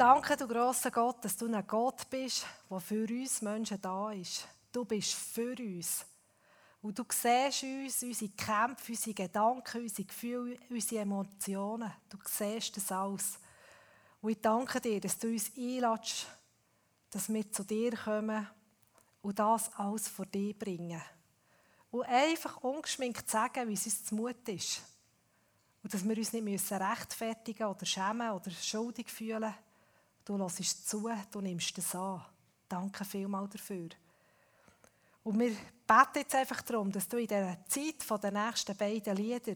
Danke, 0.00 0.34
du 0.34 0.48
grosser 0.48 0.90
Gott, 0.90 1.22
dass 1.22 1.36
du 1.36 1.44
ein 1.44 1.66
Gott 1.66 2.08
bist, 2.08 2.46
der 2.70 2.80
für 2.80 3.06
uns 3.06 3.42
Menschen 3.42 3.78
da 3.82 4.10
ist. 4.10 4.48
Du 4.72 4.86
bist 4.86 5.12
für 5.12 5.54
uns. 5.58 6.06
Und 6.80 6.98
du 6.98 7.04
siehst 7.06 7.64
uns, 7.64 8.02
unsere 8.02 8.30
Kämpfe, 8.30 8.92
unsere 8.92 9.12
Gedanken, 9.12 9.82
unsere 9.82 10.08
Gefühle, 10.08 10.56
unsere 10.70 11.02
Emotionen. 11.02 11.92
Du 12.08 12.16
siehst 12.26 12.78
das 12.78 12.90
alles. 12.90 13.38
Und 14.22 14.30
ich 14.30 14.40
danke 14.40 14.80
dir, 14.80 15.02
dass 15.02 15.18
du 15.18 15.28
uns 15.28 15.52
einlädst, 15.54 16.28
dass 17.10 17.30
wir 17.30 17.52
zu 17.52 17.62
dir 17.62 17.94
kommen 17.94 18.48
und 19.20 19.38
das 19.38 19.70
alles 19.74 20.08
vor 20.08 20.24
dir 20.24 20.58
bringen. 20.58 21.02
Und 21.90 22.06
einfach 22.06 22.56
ungeschminkt 22.62 23.28
sagen, 23.28 23.68
wie 23.68 23.74
es 23.74 23.84
uns 23.84 24.06
zumut 24.06 24.48
ist. 24.48 24.80
Und 25.82 25.92
dass 25.92 26.08
wir 26.08 26.16
uns 26.16 26.32
nicht 26.32 26.44
müssen 26.44 26.78
rechtfertigen 26.78 27.66
oder 27.66 27.84
schämen 27.84 28.30
oder 28.30 28.50
schuldig 28.50 29.10
fühlen. 29.10 29.54
Du 30.30 30.36
lässt 30.36 30.88
zu, 30.88 31.10
du 31.32 31.40
nimmst 31.40 31.76
es 31.76 31.92
an. 31.92 32.24
Danke 32.68 33.04
vielmals 33.04 33.50
dafür. 33.50 33.88
Und 35.24 35.40
wir 35.40 35.48
beten 35.48 36.18
jetzt 36.18 36.36
einfach 36.36 36.62
darum, 36.62 36.92
dass 36.92 37.08
du 37.08 37.16
in 37.16 37.26
der 37.26 37.58
Zeit 37.66 38.22
der 38.22 38.30
nächsten 38.30 38.76
beiden 38.76 39.16
Lieder, 39.16 39.54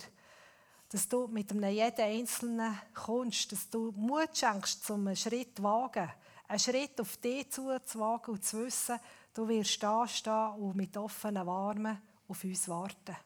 dass 0.88 1.08
du 1.08 1.28
mit 1.28 1.52
einem 1.52 1.70
jeden 1.70 2.00
Einzelnen 2.00 2.76
kommst, 2.92 3.52
dass 3.52 3.70
du 3.70 3.92
Mut 3.92 4.36
schenkst, 4.36 4.84
zum 4.84 5.06
einen 5.06 5.14
Schritt 5.14 5.62
wagen, 5.62 6.10
einen 6.48 6.58
Schritt 6.58 7.00
auf 7.00 7.18
dich 7.18 7.52
zuzuwagen 7.52 8.34
und 8.34 8.44
zu 8.44 8.64
wissen, 8.64 8.98
du 9.32 9.46
wirst 9.46 9.80
da 9.80 10.08
stehen 10.08 10.54
und 10.54 10.74
mit 10.74 10.96
offenen 10.96 11.48
Armen 11.48 12.02
auf 12.26 12.42
uns 12.42 12.68
warten. 12.68 13.16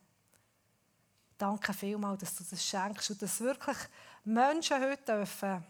Danke 1.38 1.72
vielmals, 1.72 2.20
dass 2.20 2.36
du 2.36 2.44
das 2.44 2.62
schenkst 2.62 3.08
und 3.08 3.22
dass 3.22 3.40
wirklich 3.40 3.78
Menschen 4.24 4.82
heute 4.82 5.02
dürfen, 5.02 5.64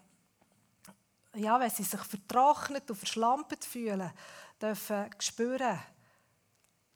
ja, 1.38 1.58
wenn 1.58 1.70
sie 1.70 1.84
sich 1.84 2.00
vertrocknet 2.00 2.90
und 2.90 2.96
verschlampt 2.96 3.64
fühlen, 3.64 4.10
dürfen 4.60 5.10
spüren, 5.18 5.78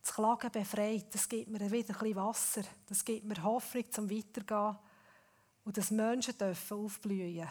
das 0.01 0.14
Klagen 0.14 0.51
befreit, 0.51 1.14
das 1.14 1.28
gibt 1.28 1.49
mir 1.49 1.61
wieder 1.61 1.95
ein 1.95 1.99
bisschen 2.01 2.16
Wasser, 2.16 2.62
das 2.86 3.05
gibt 3.05 3.24
mir 3.24 3.43
Hoffnung 3.43 3.90
zum 3.90 4.11
Weitergehen 4.11 4.76
und 5.64 5.76
dass 5.76 5.90
Menschen 5.90 6.36
dürfen 6.36 6.78
aufblühen 6.78 7.49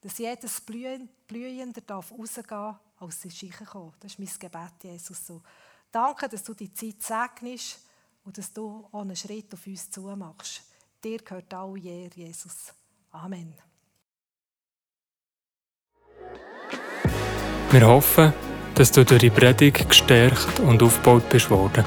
dass 0.00 0.16
jedes 0.16 0.62
Blühender 0.62 1.80
darf 1.82 2.10
rausgehen 2.10 2.76
als 2.98 3.22
sie 3.22 3.50
kommen. 3.50 3.92
Das 4.00 4.12
ist 4.12 4.18
mein 4.18 4.28
Gebet, 4.38 4.84
Jesus. 4.84 5.26
So. 5.26 5.42
Danke, 5.90 6.28
dass 6.28 6.42
du 6.42 6.54
die 6.54 6.72
Zeit 6.72 7.02
segnest 7.02 7.80
und 8.24 8.36
dass 8.36 8.52
du 8.52 8.88
einen 8.92 9.16
Schritt 9.16 9.52
auf 9.52 9.66
uns 9.66 9.90
zumachst. 9.90 10.62
Dir 11.02 11.18
gehört 11.18 11.52
all 11.54 11.76
je, 11.76 12.08
Jesus. 12.14 12.72
Amen. 13.10 13.69
Wir 17.72 17.86
hoffen, 17.86 18.32
dass 18.74 18.90
du 18.90 19.04
durch 19.04 19.20
die 19.20 19.30
Predigt 19.30 19.88
gestärkt 19.88 20.58
und 20.58 20.82
aufgebaut 20.82 21.28
bist 21.28 21.50
worden. 21.50 21.84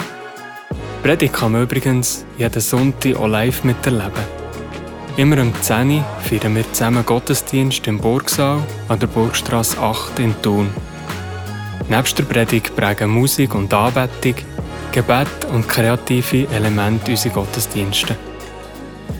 Die 0.72 1.08
Predigt 1.08 1.34
kann 1.34 1.52
man 1.52 1.64
übrigens 1.64 2.26
jeden 2.38 2.62
Sonntag 2.62 3.18
auch 3.18 3.28
live 3.28 3.66
miterleben. 3.66 4.24
Immer 5.18 5.42
um 5.42 5.54
10 5.62 5.92
Uhr 5.92 6.06
feiern 6.22 6.56
wir 6.56 6.72
zusammen 6.72 7.06
Gottesdienst 7.06 7.86
im 7.88 8.00
Burgsaal 8.00 8.64
an 8.88 9.00
der 9.00 9.08
Burgstrasse 9.08 9.78
8 9.78 10.20
in 10.20 10.42
Thun. 10.42 10.70
Nebst 11.90 12.18
der 12.18 12.24
Predigt 12.24 12.74
prägen 12.78 13.10
Musik 13.10 13.54
und 13.54 13.74
Anbetung, 13.74 14.36
Gebet 14.94 15.46
und 15.54 15.68
kreative 15.68 16.48
Elemente 16.56 17.12
unsere 17.12 17.34
Gottesdienste. 17.34 18.16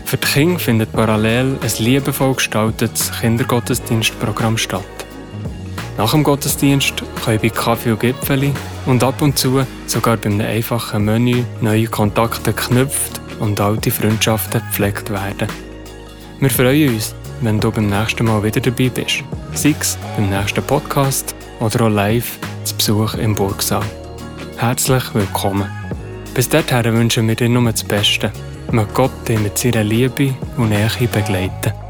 Für 0.06 0.16
die 0.16 0.26
Kinder 0.26 0.58
findet 0.58 0.92
parallel 0.92 1.58
ein 1.60 1.84
liebevoll 1.84 2.34
gestaltetes 2.36 3.12
Kindergottesdienstprogramm 3.20 4.56
statt. 4.56 5.03
Nach 5.96 6.10
dem 6.10 6.24
Gottesdienst 6.24 7.02
können 7.24 7.38
bei 7.40 7.48
Kaffee 7.50 7.92
und 7.92 8.00
Gipfeli 8.00 8.52
und 8.86 9.04
ab 9.04 9.22
und 9.22 9.38
zu 9.38 9.64
sogar 9.86 10.16
bei 10.16 10.28
einem 10.28 10.40
einfachen 10.40 11.04
Menü 11.04 11.44
neue 11.60 11.86
Kontakte 11.86 12.52
geknüpft 12.52 13.20
und 13.38 13.60
alte 13.60 13.92
Freundschaften 13.92 14.60
gepflegt 14.60 15.10
werden. 15.10 15.48
Wir 16.40 16.50
freuen 16.50 16.94
uns, 16.94 17.14
wenn 17.42 17.60
du 17.60 17.70
beim 17.70 17.88
nächsten 17.88 18.24
Mal 18.24 18.42
wieder 18.42 18.60
dabei 18.60 18.88
bist. 18.88 19.22
Sei 19.52 19.74
es 19.78 19.96
beim 20.16 20.30
nächsten 20.30 20.64
Podcast 20.64 21.34
oder 21.60 21.86
auch 21.86 21.90
live 21.90 22.38
zu 22.64 22.74
Besuch 22.74 23.14
im 23.14 23.34
Burgsaal. 23.34 23.84
Herzlich 24.56 25.14
willkommen. 25.14 25.70
Bis 26.34 26.48
dahin 26.48 26.92
wünschen 26.92 27.28
wir 27.28 27.36
dir 27.36 27.48
nur 27.48 27.70
das 27.70 27.84
Beste. 27.84 28.32
Möge 28.72 28.88
Gott 28.94 29.28
dich 29.28 29.38
mit 29.38 29.56
seiner 29.56 29.84
Liebe 29.84 30.34
und 30.56 30.70
Nähe 30.70 30.88
begleiten. 31.12 31.83